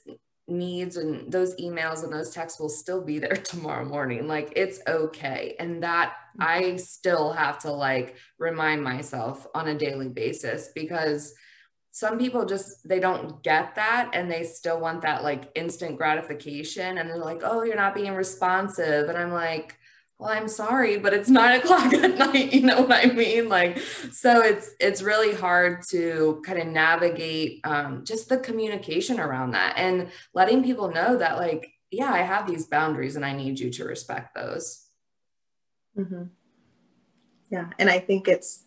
needs 0.48 0.98
and 0.98 1.32
those 1.32 1.56
emails 1.56 2.04
and 2.04 2.12
those 2.12 2.32
texts 2.32 2.60
will 2.60 2.70
still 2.70 3.02
be 3.02 3.20
there 3.20 3.36
tomorrow 3.44 3.86
morning. 3.86 4.28
Like 4.28 4.54
it's 4.56 4.80
okay. 4.88 5.56
And 5.60 5.84
that 5.84 6.14
mm-hmm. 6.40 6.44
i 6.44 6.76
still 6.78 7.32
have 7.32 7.60
to 7.60 7.72
like 7.72 8.16
remind 8.38 8.84
myself 8.84 9.48
on 9.56 9.68
a 9.68 9.78
daily 9.78 10.10
basis 10.10 10.70
because 10.76 11.34
some 11.92 12.18
people 12.18 12.46
just 12.46 12.88
they 12.88 13.00
don't 13.00 13.44
get 13.44 13.76
that 13.76 14.10
and 14.14 14.30
they 14.30 14.44
still 14.44 14.80
want 14.80 15.04
that 15.04 15.24
like 15.24 15.52
instant 15.54 15.96
gratification 15.96 16.98
and 16.98 17.08
they're 17.08 17.18
like 17.18 17.42
oh 17.44 17.64
you're 17.64 17.76
not 17.76 17.96
being 17.96 18.14
responsive. 18.14 19.10
And 19.10 19.18
i'm 19.18 19.32
like 19.32 19.78
well 20.20 20.30
i'm 20.30 20.48
sorry 20.48 20.98
but 20.98 21.14
it's 21.14 21.30
nine 21.30 21.60
o'clock 21.60 21.94
at 21.94 22.18
night 22.18 22.54
you 22.54 22.62
know 22.62 22.82
what 22.82 22.92
i 22.92 23.06
mean? 23.06 23.50
Like 23.50 23.80
so 24.12 24.42
it's 24.42 24.72
it's 24.80 25.02
really 25.02 25.34
hard 25.34 25.84
to 25.90 26.42
kind 26.46 26.60
of 26.60 26.68
navigate 26.68 27.62
um, 27.64 28.04
just 28.06 28.30
the 28.30 28.38
communication 28.38 29.20
around 29.20 29.52
that 29.52 29.76
and 29.78 30.10
letting 30.34 30.64
people 30.64 30.90
know 30.92 31.18
that 31.18 31.38
like 31.38 31.72
yeah 31.92 32.12
i 32.12 32.20
have 32.20 32.48
these 32.48 32.66
boundaries 32.66 33.16
and 33.16 33.26
i 33.26 33.34
need 33.34 33.60
you 33.60 33.70
to 33.72 33.86
respect 33.86 34.36
those. 34.36 34.88
Mm-hmm. 35.98 36.24
yeah 37.52 37.70
and 37.78 37.88
i 37.88 38.00
think 38.00 38.28
it's 38.28 38.64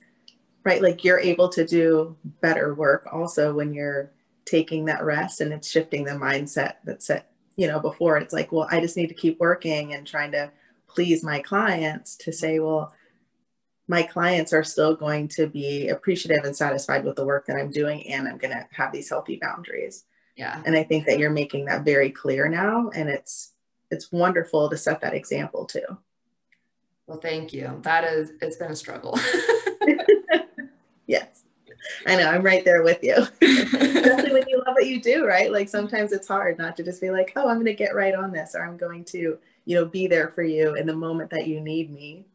right 0.63 0.81
like 0.81 1.03
you're 1.03 1.19
able 1.19 1.49
to 1.49 1.67
do 1.67 2.17
better 2.41 2.73
work 2.75 3.09
also 3.13 3.53
when 3.53 3.75
you're 3.75 4.13
taking 4.45 4.85
that 4.85 5.05
rest 5.05 5.41
and 5.41 5.53
it's 5.53 5.69
shifting 5.69 6.05
the 6.05 6.13
mindset 6.13 6.75
that's 6.85 7.07
set 7.07 7.31
you 7.57 7.67
know 7.67 7.81
before. 7.81 8.19
It's 8.19 8.33
like 8.33 8.53
well 8.53 8.69
i 8.71 8.81
just 8.81 8.97
need 8.97 9.09
to 9.09 9.15
keep 9.15 9.41
working 9.41 9.95
and 9.95 10.07
trying 10.07 10.33
to 10.33 10.51
please 10.89 11.23
my 11.23 11.41
clients 11.41 12.17
to 12.17 12.33
say, 12.33 12.59
well, 12.59 12.95
my 13.89 14.03
clients 14.03 14.53
are 14.53 14.65
still 14.65 14.97
going 14.97 15.29
to 15.29 15.47
be 15.47 15.89
appreciative 15.89 16.45
and 16.45 16.57
satisfied 16.57 17.05
with 17.05 17.17
the 17.17 17.25
work 17.25 17.47
that 17.47 17.57
I'm 17.57 17.71
doing, 17.71 18.07
and 18.09 18.27
I'm 18.27 18.39
going 18.39 18.55
to 18.55 18.67
have 18.73 18.93
these 18.93 19.09
healthy 19.09 19.39
boundaries. 19.41 20.05
Yeah. 20.37 20.61
And 20.67 20.77
I 20.77 20.83
think 20.83 21.07
that 21.07 21.19
you're 21.19 21.31
making 21.31 21.67
that 21.67 21.85
very 21.85 22.11
clear 22.11 22.49
now, 22.49 22.91
and 22.95 23.09
it's 23.09 23.53
it's 23.91 24.11
wonderful 24.11 24.69
to 24.69 24.77
set 24.77 25.01
that 25.01 25.15
example 25.15 25.65
too. 25.65 25.99
Well, 27.07 27.19
thank 27.19 27.53
you. 27.53 27.79
That 27.83 28.05
is, 28.05 28.33
it's 28.43 28.57
been 28.57 28.73
a 28.73 28.77
struggle. 28.77 29.19
yes. 31.07 31.45
I 32.05 32.17
know, 32.17 32.29
I'm 32.29 32.43
right 32.43 32.65
there 32.65 32.83
with 32.83 32.99
you. 33.03 33.15
Especially 33.15 34.33
when 34.33 34.49
you 34.49 34.61
love 34.67 34.75
what 34.75 34.87
you 34.87 35.01
do, 35.01 35.25
right? 35.25 35.53
Like 35.53 35.69
sometimes 35.69 36.13
it's 36.13 36.27
hard 36.27 36.59
not 36.59 36.77
to 36.77 36.83
just 36.83 37.01
be 37.01 37.11
like, 37.11 37.33
oh, 37.37 37.49
I'm 37.49 37.57
going 37.57 37.67
to 37.67 37.75
get 37.75 37.95
right 37.95 38.15
on 38.15 38.33
this, 38.33 38.57
or 38.57 38.65
I'm 38.65 38.77
going 38.77 39.05
to 39.07 39.39
you 39.67 39.77
know 39.77 39.85
be 39.85 40.07
there 40.07 40.29
for 40.29 40.43
you 40.43 40.75
in 40.75 40.87
the 40.87 40.97
moment 40.97 41.29
that 41.31 41.47
you 41.47 41.61
need 41.61 41.93
me 41.93 42.27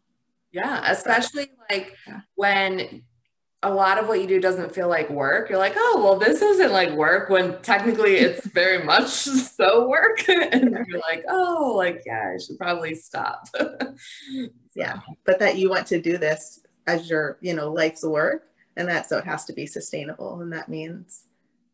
yeah 0.52 0.84
especially 0.92 1.50
like 1.70 1.96
yeah. 2.08 2.22
when 2.36 3.04
a 3.64 3.72
lot 3.72 4.00
of 4.00 4.08
what 4.08 4.20
you 4.20 4.28
do 4.28 4.40
doesn't 4.40 4.74
feel 4.74 4.88
like 4.88 5.10
work. 5.10 5.50
You're 5.50 5.60
like, 5.60 5.76
oh, 5.76 6.02
well, 6.04 6.18
this 6.18 6.42
isn't 6.42 6.72
like 6.72 6.92
work 6.92 7.30
when 7.30 7.62
technically 7.62 8.16
it's 8.16 8.46
very 8.54 8.84
much 8.84 9.10
so 9.10 9.88
work. 9.88 10.28
and 10.30 10.72
you're 10.72 11.00
like, 11.00 11.24
oh, 11.30 11.74
like, 11.78 12.02
yeah, 12.06 12.34
I 12.34 12.38
should 12.40 12.58
probably 12.58 12.96
stop. 12.96 13.48
yeah. 14.76 15.00
But 15.26 15.40
that 15.40 15.58
you 15.58 15.70
want 15.70 15.86
to 15.88 16.02
do 16.02 16.18
this 16.18 16.62
as 16.88 17.10
your, 17.10 17.38
you 17.42 17.54
know, 17.54 17.72
life's 17.72 18.04
work. 18.04 18.48
And 18.78 18.88
that 18.88 19.08
so 19.08 19.18
it 19.18 19.26
has 19.26 19.46
to 19.46 19.54
be 19.54 19.68
sustainable. 19.68 20.42
And 20.42 20.52
that 20.54 20.70
means, 20.70 21.26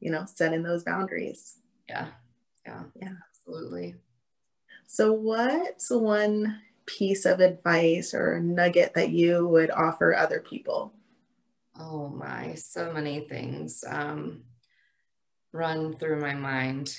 you 0.02 0.12
know, 0.12 0.26
setting 0.26 0.64
those 0.64 0.84
boundaries. 0.84 1.60
Yeah. 1.88 2.08
Yeah. 2.66 2.84
Yeah. 3.02 3.14
Absolutely. 3.30 3.96
So 4.90 5.12
what's 5.12 5.92
one 5.92 6.62
piece 6.86 7.26
of 7.26 7.42
advice 7.42 8.14
or 8.14 8.40
nugget 8.40 8.94
that 8.94 9.10
you 9.10 9.46
would 9.48 9.70
offer 9.70 10.16
other 10.16 10.40
people? 10.40 10.94
Oh 11.78 12.08
my, 12.08 12.56
so 12.56 12.94
many 12.94 13.28
things 13.28 13.84
um, 13.86 14.44
run 15.52 15.98
through 15.98 16.22
my 16.22 16.34
mind. 16.34 16.98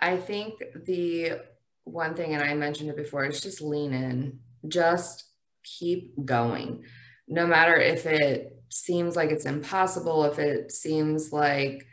I 0.00 0.16
think 0.16 0.62
the 0.84 1.40
one 1.84 2.14
thing, 2.14 2.34
and 2.34 2.42
I 2.42 2.54
mentioned 2.54 2.90
it 2.90 2.96
before, 2.96 3.24
is 3.24 3.40
just 3.40 3.62
lean 3.62 3.94
in, 3.94 4.40
just 4.66 5.30
keep 5.62 6.12
going. 6.24 6.84
No 7.28 7.46
matter 7.46 7.76
if 7.76 8.04
it 8.04 8.60
seems 8.68 9.14
like 9.14 9.30
it's 9.30 9.46
impossible, 9.46 10.24
if 10.24 10.40
it 10.40 10.72
seems 10.72 11.32
like, 11.32 11.86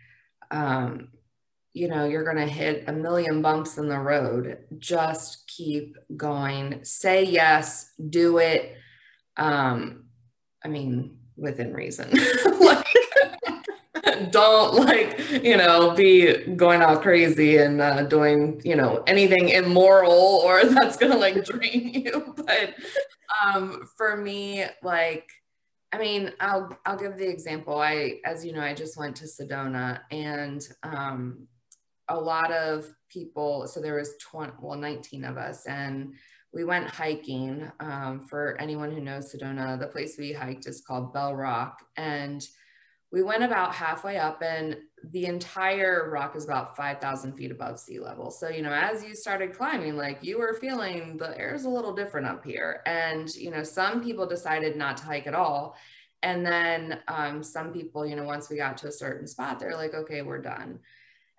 um, 0.50 1.10
you 1.76 1.90
know, 1.90 2.06
you're 2.06 2.24
going 2.24 2.38
to 2.38 2.52
hit 2.52 2.86
a 2.88 2.94
million 2.94 3.42
bumps 3.42 3.78
in 3.78 3.90
the 3.90 4.00
road, 4.00 4.60
just 4.80 5.46
keep 5.46 5.98
going. 6.16 6.80
Say 6.84 7.26
yes, 7.26 7.92
do 8.10 8.38
it. 8.38 8.78
Um, 9.36 10.06
I 10.64 10.70
mean, 10.70 11.18
within 11.36 11.74
reason. 11.74 12.10
like, 12.62 12.88
don't 14.32 14.76
like, 14.86 15.20
you 15.44 15.58
know, 15.58 15.92
be 15.92 16.46
going 16.56 16.82
all 16.82 16.98
crazy 16.98 17.58
and 17.58 17.82
uh, 17.82 18.04
doing, 18.04 18.62
you 18.64 18.78
know, 18.78 19.04
anything 19.06 19.50
immoral 19.50 20.42
or 20.46 20.64
that's 20.64 20.96
going 20.96 21.12
to 21.12 21.18
like 21.18 21.44
drain 21.44 21.92
you. 21.94 22.36
But 22.38 22.74
um, 23.44 23.86
for 23.98 24.16
me, 24.16 24.64
like, 24.82 25.30
I 25.92 25.98
mean, 25.98 26.32
I'll 26.40 26.78
I'll 26.86 26.98
give 26.98 27.18
the 27.18 27.30
example. 27.30 27.82
I, 27.82 28.20
as 28.24 28.46
you 28.46 28.54
know, 28.54 28.62
I 28.62 28.74
just 28.74 28.98
went 28.98 29.18
to 29.18 29.26
Sedona, 29.26 30.00
and 30.12 30.66
um, 30.84 31.48
a 32.10 32.20
lot 32.20 32.52
of 32.52 32.86
people. 33.10 33.68
So 33.68 33.82
there 33.82 33.96
was 33.96 34.16
twenty, 34.22 34.54
well, 34.62 34.78
nineteen 34.78 35.24
of 35.24 35.38
us, 35.38 35.66
and 35.66 36.14
we 36.54 36.64
went 36.64 36.90
hiking. 36.90 37.70
Um, 37.80 38.22
for 38.22 38.58
anyone 38.60 38.92
who 38.92 39.02
knows 39.02 39.34
Sedona, 39.34 39.80
the 39.80 39.88
place 39.88 40.16
we 40.18 40.34
hiked 40.34 40.68
is 40.68 40.82
called 40.82 41.14
Bell 41.14 41.36
Rock. 41.36 41.84
And 41.98 42.48
we 43.12 43.22
went 43.22 43.44
about 43.44 43.76
halfway 43.76 44.18
up, 44.18 44.42
and 44.42 44.78
the 45.12 45.26
entire 45.26 46.10
rock 46.10 46.36
is 46.36 46.46
about 46.46 46.76
5,000 46.76 47.34
feet 47.34 47.52
above 47.52 47.80
sea 47.80 48.00
level. 48.00 48.32
So, 48.32 48.50
you 48.50 48.62
know, 48.62 48.74
as 48.74 49.04
you 49.04 49.16
started 49.16 49.54
climbing, 49.54 49.98
like 49.98 50.24
you 50.24 50.40
were 50.40 50.54
feeling 50.56 51.18
the 51.18 51.38
air 51.38 51.54
is 51.54 51.66
a 51.66 51.70
little 51.70 51.94
different 51.94 52.28
up 52.28 52.44
here. 52.44 52.82
And, 52.86 53.34
you 53.36 53.52
know, 53.52 53.64
some 53.64 54.04
people 54.04 54.26
decided 54.26 54.76
not 54.76 54.98
to 54.98 55.06
hike 55.06 55.28
at 55.28 55.36
all. 55.36 55.76
And 56.24 56.46
then 56.46 57.00
um, 57.08 57.44
some 57.44 57.72
people, 57.72 58.06
you 58.06 58.16
know, 58.16 58.24
once 58.24 58.50
we 58.50 58.58
got 58.58 58.78
to 58.78 58.88
a 58.88 58.92
certain 58.92 59.28
spot, 59.28 59.60
they're 59.60 59.78
like, 59.78 59.94
okay, 59.94 60.22
we're 60.22 60.42
done. 60.42 60.80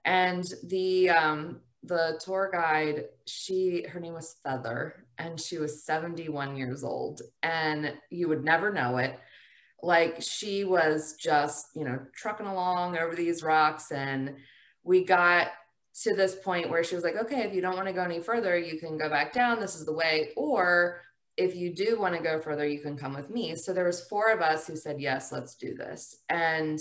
And 0.06 0.46
the 0.64 1.10
um, 1.10 1.60
the 1.82 2.18
tour 2.24 2.48
guide, 2.52 3.06
she 3.26 3.84
her 3.88 4.00
name 4.00 4.14
was 4.14 4.36
Feather, 4.42 5.04
and 5.18 5.38
she 5.40 5.58
was 5.58 5.84
71 5.84 6.56
years 6.56 6.82
old, 6.84 7.20
and 7.42 7.92
you 8.10 8.28
would 8.28 8.44
never 8.44 8.72
know 8.72 8.96
it. 8.98 9.18
Like 9.82 10.22
she 10.22 10.64
was 10.64 11.16
just, 11.20 11.66
you 11.74 11.84
know, 11.84 12.00
trucking 12.14 12.46
along 12.46 12.96
over 12.96 13.14
these 13.14 13.42
rocks, 13.42 13.92
and 13.92 14.36
we 14.84 15.04
got 15.04 15.48
to 16.02 16.14
this 16.14 16.34
point 16.36 16.70
where 16.70 16.84
she 16.84 16.94
was 16.94 17.04
like, 17.04 17.16
okay, 17.16 17.40
if 17.40 17.54
you 17.54 17.60
don't 17.60 17.76
want 17.76 17.88
to 17.88 17.92
go 17.92 18.02
any 18.02 18.20
further, 18.20 18.56
you 18.56 18.78
can 18.78 18.98
go 18.98 19.08
back 19.08 19.32
down. 19.32 19.60
This 19.60 19.74
is 19.74 19.86
the 19.86 19.92
way. 19.92 20.30
Or 20.36 21.00
if 21.36 21.56
you 21.56 21.74
do 21.74 21.98
want 21.98 22.14
to 22.14 22.22
go 22.22 22.40
further, 22.40 22.66
you 22.66 22.80
can 22.80 22.96
come 22.96 23.14
with 23.14 23.30
me. 23.30 23.56
So 23.56 23.72
there 23.72 23.86
was 23.86 24.06
four 24.06 24.30
of 24.30 24.40
us 24.40 24.66
who 24.66 24.76
said, 24.76 25.00
yes, 25.00 25.32
let's 25.32 25.54
do 25.54 25.74
this. 25.74 26.16
And 26.28 26.78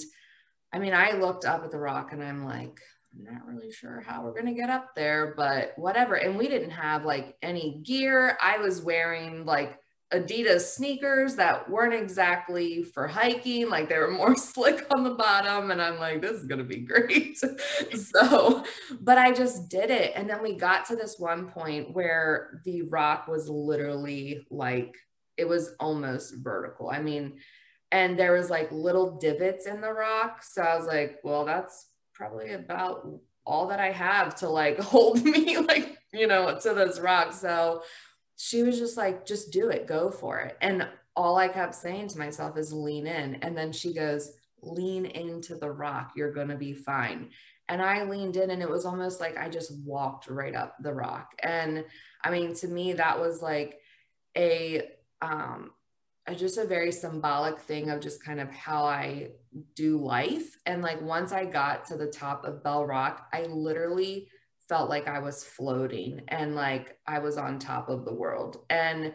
I 0.74 0.80
mean, 0.80 0.94
I 0.94 1.12
looked 1.12 1.46
up 1.46 1.64
at 1.64 1.72
the 1.72 1.78
rock 1.78 2.12
and 2.12 2.22
I'm 2.22 2.44
like, 2.44 2.80
I'm 3.16 3.24
not 3.24 3.46
really 3.48 3.72
sure 3.72 4.04
how 4.06 4.24
we're 4.24 4.34
going 4.34 4.46
to 4.46 4.54
get 4.54 4.70
up 4.70 4.96
there, 4.96 5.34
but 5.38 5.74
whatever. 5.78 6.16
And 6.16 6.38
we 6.38 6.48
didn't 6.48 6.72
have 6.72 7.06
like 7.06 7.36
any 7.42 7.82
gear. 7.84 8.38
I 8.42 8.58
was 8.58 8.82
wearing 8.82 9.46
like 9.46 9.80
Adidas 10.14 10.62
sneakers 10.62 11.36
that 11.36 11.70
weren't 11.70 11.94
exactly 11.94 12.84
for 12.84 13.08
hiking, 13.08 13.70
like 13.70 13.90
they 13.90 13.98
were 13.98 14.12
more 14.12 14.36
slick 14.38 14.86
on 14.96 15.04
the 15.04 15.16
bottom. 15.16 15.72
And 15.72 15.82
I'm 15.82 16.00
like, 16.00 16.22
this 16.22 16.34
is 16.34 16.46
going 16.46 16.60
to 16.60 16.66
be 16.66 16.80
great. 16.86 17.38
so, 17.38 18.64
but 19.02 19.18
I 19.18 19.32
just 19.32 19.70
did 19.70 19.90
it. 19.90 20.14
And 20.16 20.30
then 20.30 20.42
we 20.42 20.56
got 20.56 20.86
to 20.88 20.96
this 20.96 21.16
one 21.18 21.48
point 21.50 21.94
where 21.94 22.62
the 22.66 22.84
rock 22.84 23.28
was 23.28 23.50
literally 23.50 24.46
like, 24.50 24.96
it 25.38 25.48
was 25.48 25.72
almost 25.80 26.36
vertical. 26.38 26.90
I 26.90 27.02
mean, 27.02 27.40
and 27.92 28.18
there 28.18 28.34
was 28.34 28.50
like 28.50 28.72
little 28.72 29.18
divots 29.18 29.68
in 29.68 29.82
the 29.82 29.92
rock. 29.92 30.44
So 30.44 30.62
I 30.62 30.78
was 30.78 30.88
like, 30.88 31.20
well, 31.24 31.46
that's 31.46 31.88
probably 32.16 32.54
about 32.54 33.08
all 33.46 33.68
that 33.68 33.80
I 33.80 33.92
have 33.92 34.36
to 34.38 34.50
like 34.50 34.80
hold 34.94 35.24
me 35.24 35.58
like, 35.58 35.98
you 36.12 36.28
know, 36.28 36.58
to 36.58 36.74
this 36.74 37.00
rock. 37.00 37.34
So 37.34 37.84
she 38.38 38.64
was 38.64 38.80
just 38.80 38.98
like, 38.98 39.26
just 39.26 39.52
do 39.52 39.70
it, 39.70 39.88
go 39.88 40.10
for 40.10 40.40
it. 40.40 40.58
And 40.62 40.88
all 41.16 41.38
I 41.38 41.48
kept 41.48 41.76
saying 41.76 42.10
to 42.10 42.20
myself 42.20 42.58
is 42.58 42.74
lean 42.74 43.08
in. 43.08 43.36
And 43.36 43.58
then 43.58 43.72
she 43.72 43.94
goes, 43.94 44.32
lean 44.62 45.06
into 45.06 45.56
the 45.56 45.70
rock. 45.70 46.14
You're 46.16 46.34
going 46.34 46.50
to 46.50 46.58
be 46.58 46.74
fine. 46.74 47.30
And 47.68 47.82
I 47.82 48.04
leaned 48.04 48.38
in 48.38 48.52
and 48.52 48.62
it 48.62 48.70
was 48.70 48.86
almost 48.86 49.20
like 49.20 49.38
I 49.38 49.50
just 49.50 49.72
walked 49.84 50.28
right 50.28 50.56
up 50.56 50.76
the 50.82 50.94
rock. 50.94 51.32
And 51.42 51.86
I 52.24 52.30
mean, 52.30 52.54
to 52.56 52.68
me, 52.68 52.94
that 52.94 53.20
was 53.20 53.42
like 53.42 53.80
a, 54.38 54.90
um, 55.22 55.72
just 56.34 56.58
a 56.58 56.66
very 56.66 56.92
symbolic 56.92 57.60
thing 57.60 57.90
of 57.90 58.02
just 58.02 58.24
kind 58.24 58.40
of 58.40 58.50
how 58.50 58.84
I 58.86 59.30
do 59.76 59.98
life. 59.98 60.58
And 60.66 60.82
like 60.82 61.02
once 61.02 61.32
I 61.32 61.46
got 61.46 61.86
to 61.86 61.98
the 61.98 62.08
top 62.08 62.46
of 62.46 62.64
Bell 62.64 62.86
Rock, 62.86 63.28
I 63.32 63.44
literally 63.44 64.28
felt 64.68 64.90
like 64.90 65.08
I 65.08 65.20
was 65.20 65.44
floating 65.44 66.22
and 66.28 66.56
like 66.56 66.98
I 67.06 67.20
was 67.20 67.38
on 67.38 67.60
top 67.60 67.90
of 67.90 68.06
the 68.06 68.14
world. 68.14 68.58
And 68.70 69.14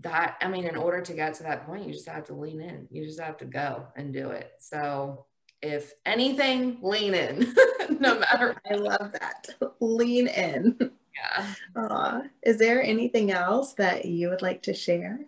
that, 0.00 0.36
I 0.40 0.48
mean, 0.48 0.64
in 0.64 0.76
order 0.76 1.02
to 1.02 1.12
get 1.12 1.34
to 1.34 1.42
that 1.42 1.66
point, 1.66 1.86
you 1.86 1.92
just 1.92 2.08
have 2.08 2.24
to 2.24 2.34
lean 2.34 2.62
in. 2.62 2.88
You 2.90 3.04
just 3.04 3.20
have 3.20 3.36
to 3.38 3.44
go 3.44 3.88
and 3.94 4.12
do 4.12 4.30
it. 4.30 4.52
So 4.58 5.26
if 5.60 5.92
anything, 6.06 6.78
lean 6.82 7.14
in, 7.14 7.54
no 8.00 8.18
matter. 8.18 8.56
I 8.70 8.74
love 8.74 9.12
that. 9.12 9.48
Lean 9.80 10.28
in. 10.28 10.78
Yeah. 11.14 11.54
Uh, 11.76 12.22
is 12.42 12.58
there 12.58 12.82
anything 12.82 13.30
else 13.30 13.74
that 13.74 14.06
you 14.06 14.30
would 14.30 14.42
like 14.42 14.62
to 14.62 14.74
share? 14.74 15.20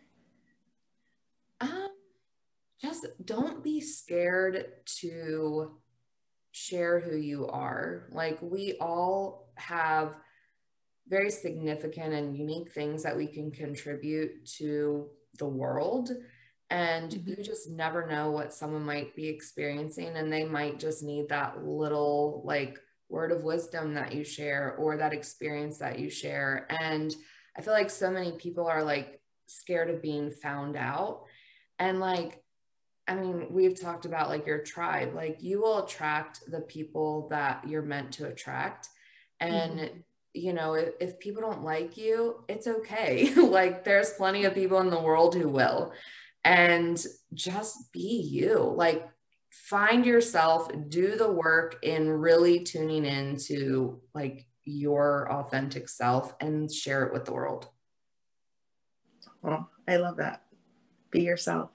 Just 2.85 3.07
don't 3.25 3.65
be 3.65 3.81
scared 3.81 4.67
to 5.01 5.79
share 6.53 7.01
who 7.01 7.17
you 7.17 7.47
are. 7.47 8.09
Like 8.13 8.39
we 8.43 8.75
all 8.79 9.49
have 9.55 10.19
very 11.09 11.31
significant 11.31 12.13
and 12.13 12.37
unique 12.37 12.73
things 12.73 13.03
that 13.05 13.17
we 13.17 13.27
can 13.27 13.51
contribute 13.51 14.45
to 14.59 15.09
the 15.39 15.47
world. 15.47 16.11
And 16.69 17.11
mm-hmm. 17.11 17.31
you 17.31 17.37
just 17.43 17.71
never 17.71 18.07
know 18.07 18.31
what 18.33 18.53
someone 18.53 18.85
might 18.85 19.17
be 19.17 19.29
experiencing, 19.29 20.17
and 20.17 20.31
they 20.31 20.45
might 20.45 20.79
just 20.79 21.03
need 21.03 21.31
that 21.31 21.65
little 21.65 22.43
like 22.45 22.79
word 23.09 23.33
of 23.33 23.45
wisdom 23.45 23.95
that 23.95 24.15
you 24.15 24.25
share 24.25 24.77
or 24.79 24.99
that 24.99 25.15
experience 25.15 25.79
that 25.79 25.99
you 25.99 26.11
share. 26.11 26.67
And 26.83 27.15
I 27.57 27.63
feel 27.63 27.73
like 27.73 27.89
so 27.89 28.11
many 28.11 28.33
people 28.33 28.67
are 28.67 28.85
like 28.85 29.23
scared 29.47 29.89
of 29.89 30.03
being 30.03 30.31
found 30.31 30.77
out. 30.77 31.23
And 31.79 31.99
like, 31.99 32.44
I 33.07 33.15
mean, 33.15 33.47
we've 33.51 33.79
talked 33.79 34.07
about 34.07 34.31
like 34.31 34.47
your 34.47 34.63
tribe, 34.63 35.15
like 35.15 35.43
you 35.43 35.61
will 35.61 35.85
attract 35.85 36.51
the 36.51 36.61
people 36.61 37.29
that 37.31 37.69
you're 37.69 37.83
meant 37.83 38.13
to 38.13 38.27
attract. 38.27 38.89
And, 39.41 39.79
mm-hmm. 39.79 39.99
you 40.33 40.53
know, 40.53 40.75
if, 40.75 40.91
if 41.01 41.19
people 41.19 41.43
don't 41.43 41.65
like 41.65 41.97
you, 41.97 42.45
it's 42.49 42.67
okay. 42.67 43.35
like, 43.37 43.85
there's 43.85 44.11
plenty 44.13 44.45
of 44.45 44.55
people 44.55 44.81
in 44.81 44.91
the 44.91 45.01
world 45.01 45.35
who 45.35 45.49
will. 45.49 45.93
And 46.45 47.03
just 47.33 47.93
be 47.93 48.21
you. 48.31 48.73
Like, 48.75 49.07
find 49.51 50.05
yourself, 50.05 50.71
do 50.89 51.17
the 51.17 51.31
work 51.31 51.79
in 51.83 52.09
really 52.09 52.61
tuning 52.65 53.05
into 53.05 54.01
like 54.15 54.47
your 54.65 55.31
authentic 55.31 55.89
self 55.89 56.35
and 56.41 56.73
share 56.73 57.05
it 57.05 57.13
with 57.13 57.27
the 57.27 57.33
world. 57.33 57.69
Well, 59.43 59.71
I 59.87 59.97
love 59.97 60.17
that 60.17 60.45
be 61.15 61.23
yourself 61.23 61.71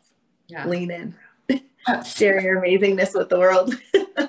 yeah. 0.50 0.68
lean 0.68 0.92
in, 0.92 1.16
share 2.06 2.42
your 2.42 2.62
amazingness 2.62 3.14
with 3.14 3.30
the 3.30 3.40
world. 3.40 3.74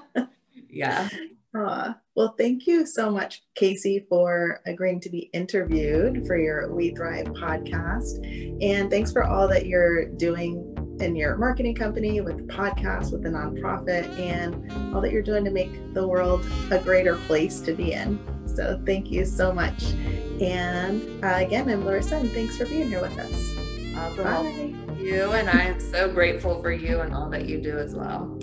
yeah. 0.71 1.09
Uh, 1.53 1.95
well, 2.15 2.35
thank 2.39 2.67
you 2.67 2.87
so 2.87 3.11
much, 3.11 3.43
Casey, 3.55 4.07
for 4.09 4.61
agreeing 4.67 5.01
to 5.01 5.11
be 5.11 5.31
interviewed 5.33 6.27
for 6.27 6.37
your 6.39 6.73
We 6.73 6.95
Thrive 6.95 7.27
podcast. 7.27 8.25
And 8.63 8.91
thanks 8.91 9.11
for 9.11 9.25
all 9.25 9.49
that 9.49 9.67
you're 9.67 10.07
doing 10.07 10.77
in 11.01 11.17
your 11.17 11.37
marketing 11.39 11.75
company, 11.75 12.21
with 12.21 12.37
the 12.37 12.53
podcast, 12.53 13.11
with 13.11 13.23
the 13.23 13.31
nonprofit, 13.31 14.07
and 14.19 14.95
all 14.95 15.01
that 15.01 15.13
you're 15.13 15.23
doing 15.23 15.45
to 15.45 15.51
make 15.51 15.95
the 15.95 16.07
world 16.07 16.45
a 16.71 16.79
greater 16.79 17.17
place 17.17 17.61
to 17.61 17.73
be 17.73 17.93
in. 17.93 18.19
So 18.47 18.81
thank 18.85 19.11
you 19.11 19.25
so 19.25 19.53
much. 19.53 19.83
And 20.41 21.25
uh, 21.25 21.37
again, 21.39 21.69
I'm 21.69 21.83
Larisa, 21.85 22.21
and 22.21 22.31
thanks 22.31 22.57
for 22.57 22.67
being 22.67 22.89
here 22.89 23.01
with 23.01 23.19
us. 23.19 23.57
Awesome. 23.97 24.25
Bye 24.25 24.87
you, 25.01 25.33
and 25.33 25.49
I 25.49 25.65
am 25.65 25.81
so 25.81 26.13
grateful 26.13 26.61
for 26.61 26.71
you 26.71 27.01
and 27.01 27.15
all 27.15 27.29
that 27.31 27.47
you 27.47 27.61
do 27.61 27.79
as 27.79 27.95
well. 27.95 28.39